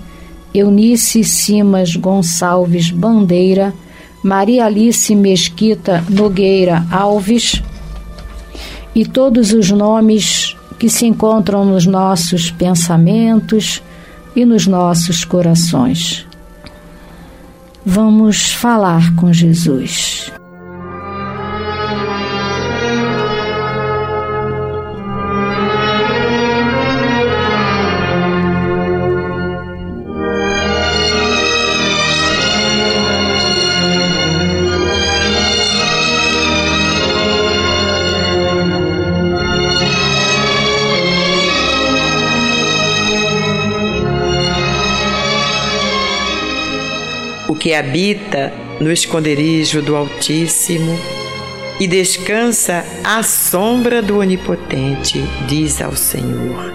Eunice 0.54 1.22
Simas 1.24 1.94
Gonçalves 1.94 2.90
Bandeira, 2.90 3.74
Maria 4.22 4.66
Alice 4.66 5.14
Mesquita 5.14 6.04
Nogueira 6.08 6.84
Alves 6.90 7.62
e 8.94 9.04
todos 9.04 9.52
os 9.52 9.70
nomes 9.70 10.56
que 10.78 10.88
se 10.88 11.06
encontram 11.06 11.64
nos 11.64 11.86
nossos 11.86 12.50
pensamentos 12.50 13.82
e 14.34 14.44
nos 14.44 14.66
nossos 14.66 15.24
corações. 15.24 16.26
Vamos 17.84 18.52
falar 18.52 19.14
com 19.14 19.32
Jesus. 19.32 20.30
Que 47.68 47.74
habita 47.74 48.50
no 48.80 48.90
esconderijo 48.90 49.82
do 49.82 49.94
Altíssimo 49.94 50.98
e 51.78 51.86
descansa 51.86 52.82
à 53.04 53.22
sombra 53.22 54.00
do 54.00 54.20
Onipotente, 54.20 55.22
diz 55.46 55.82
ao 55.82 55.94
Senhor: 55.94 56.72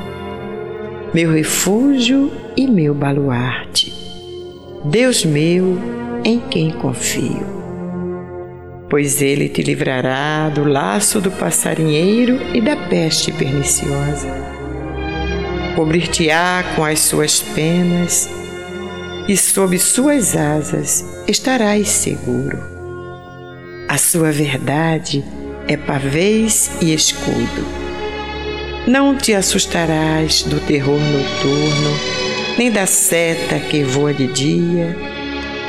Meu 1.12 1.34
refúgio 1.34 2.32
e 2.56 2.68
meu 2.68 2.94
baluarte, 2.94 3.92
Deus 4.86 5.26
meu, 5.26 5.80
em 6.24 6.40
quem 6.40 6.70
confio. 6.70 7.44
Pois 8.88 9.20
ele 9.20 9.50
te 9.50 9.64
livrará 9.64 10.48
do 10.50 10.64
laço 10.64 11.20
do 11.20 11.32
passarinheiro 11.32 12.40
e 12.54 12.62
da 12.62 12.76
peste 12.76 13.32
perniciosa. 13.32 14.30
Cobrir-te-á 15.76 16.64
com 16.76 16.86
as 16.86 17.00
suas 17.00 17.42
penas 17.42 18.43
e 19.28 19.38
sob 19.38 19.78
suas 19.80 20.36
asas 20.36 21.06
estarás 21.28 21.90
seguro. 21.90 22.60
A 23.88 23.98
sua 23.98 24.32
verdade 24.32 25.24
é 25.68 25.78
pavês 25.78 26.72
e 26.82 26.94
escudo. 26.94 27.66
Não 28.86 29.16
te 29.16 29.34
assustarás 29.34 30.44
do 30.44 30.60
terror 30.60 31.00
noturno, 31.00 32.00
nem 32.58 32.70
da 32.70 32.86
seta 32.86 33.60
que 33.60 33.84
voa 33.84 34.14
de 34.14 34.28
dia, 34.28 34.96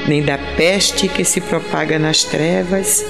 nem 0.08 0.22
da 0.22 0.36
peste 0.56 1.06
que 1.06 1.24
se 1.24 1.40
propaga 1.40 1.98
nas 1.98 2.24
trevas, 2.24 3.04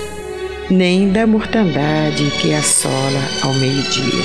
nem 0.68 1.08
da 1.08 1.26
mortandade 1.26 2.30
que 2.42 2.52
assola 2.52 3.20
ao 3.42 3.54
meio-dia. 3.54 4.24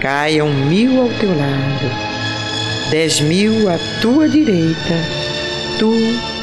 Caiam 0.00 0.52
mil 0.52 1.02
ao 1.02 1.08
teu 1.18 1.30
lado 1.30 2.09
dez 2.90 3.20
mil 3.20 3.68
à 3.68 3.78
tua 4.02 4.28
direita, 4.28 4.94
tu 5.78 5.92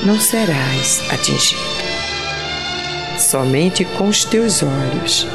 não 0.06 0.18
serás 0.18 1.02
atingido. 1.12 1.62
Somente 3.20 3.84
com 3.84 4.08
os 4.08 4.24
teus 4.24 4.64
olhos 4.64 5.28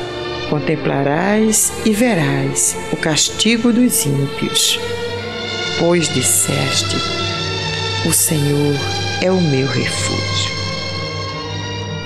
contemplarás 0.48 1.70
e 1.84 1.92
verás 1.92 2.76
o 2.92 2.96
castigo 2.96 3.72
dos 3.72 4.06
ímpios, 4.06 4.80
pois 5.78 6.08
disseste: 6.08 6.96
O 8.08 8.12
Senhor 8.12 8.74
é 9.20 9.30
o 9.30 9.40
meu 9.40 9.66
refúgio. 9.66 10.52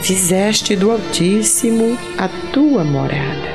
Fizeste 0.03 0.75
do 0.75 0.91
Altíssimo 0.91 1.97
a 2.19 2.29
tua 2.53 2.83
morada. 2.83 3.55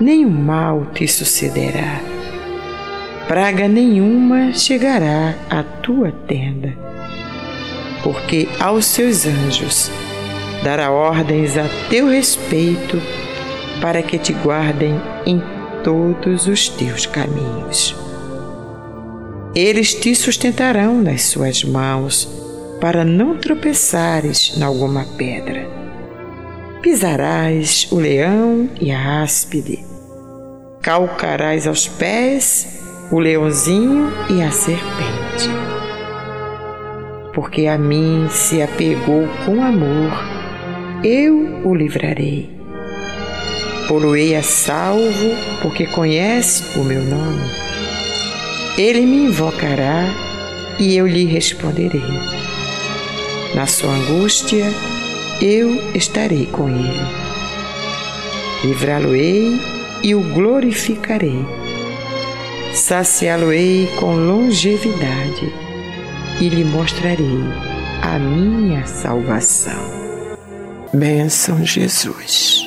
Nenhum 0.00 0.30
mal 0.30 0.86
te 0.86 1.06
sucederá 1.06 2.15
praga 3.26 3.66
nenhuma 3.66 4.52
chegará 4.52 5.34
à 5.50 5.62
tua 5.62 6.12
tenda, 6.12 6.72
porque 8.02 8.48
aos 8.60 8.86
seus 8.86 9.26
anjos 9.26 9.90
dará 10.62 10.92
ordens 10.92 11.58
a 11.58 11.68
teu 11.90 12.08
respeito 12.08 13.02
para 13.80 14.00
que 14.00 14.16
te 14.16 14.32
guardem 14.32 15.00
em 15.26 15.42
todos 15.82 16.46
os 16.46 16.68
teus 16.68 17.04
caminhos. 17.04 17.96
Eles 19.54 19.92
te 19.92 20.14
sustentarão 20.14 21.02
nas 21.02 21.22
suas 21.22 21.64
mãos, 21.64 22.28
para 22.80 23.04
não 23.04 23.38
tropeçares 23.38 24.52
em 24.56 24.62
alguma 24.62 25.04
pedra. 25.16 25.66
Pisarás 26.82 27.88
o 27.90 27.96
leão 27.96 28.68
e 28.80 28.92
a 28.92 29.22
áspide, 29.22 29.84
calcarás 30.82 31.66
aos 31.66 31.88
pés 31.88 32.85
o 33.10 33.20
leãozinho 33.20 34.12
e 34.28 34.42
a 34.42 34.50
serpente. 34.50 35.48
Porque 37.32 37.66
a 37.66 37.78
mim 37.78 38.26
se 38.30 38.60
apegou 38.62 39.28
com 39.44 39.62
amor, 39.62 40.12
eu 41.04 41.60
o 41.64 41.74
livrarei. 41.74 42.50
Poloei 43.86 44.34
a 44.34 44.42
salvo, 44.42 45.30
porque 45.62 45.86
conhece 45.86 46.78
o 46.78 46.82
meu 46.82 47.02
nome. 47.02 47.48
Ele 48.76 49.02
me 49.02 49.26
invocará 49.26 50.04
e 50.78 50.96
eu 50.96 51.06
lhe 51.06 51.24
responderei. 51.24 52.02
Na 53.54 53.66
sua 53.66 53.92
angústia, 53.92 54.72
eu 55.40 55.80
estarei 55.94 56.46
com 56.46 56.68
ele. 56.68 57.06
Livrá-lo-ei 58.64 59.60
e 60.02 60.14
o 60.14 60.20
glorificarei 60.32 61.65
saciá-lo-ei 62.76 63.88
com 63.98 64.14
longevidade 64.14 65.52
e 66.40 66.48
lhe 66.48 66.62
mostrarei 66.62 67.40
a 68.02 68.18
minha 68.18 68.86
salvação. 68.86 69.80
Bênção, 70.92 71.64
Jesus. 71.64 72.65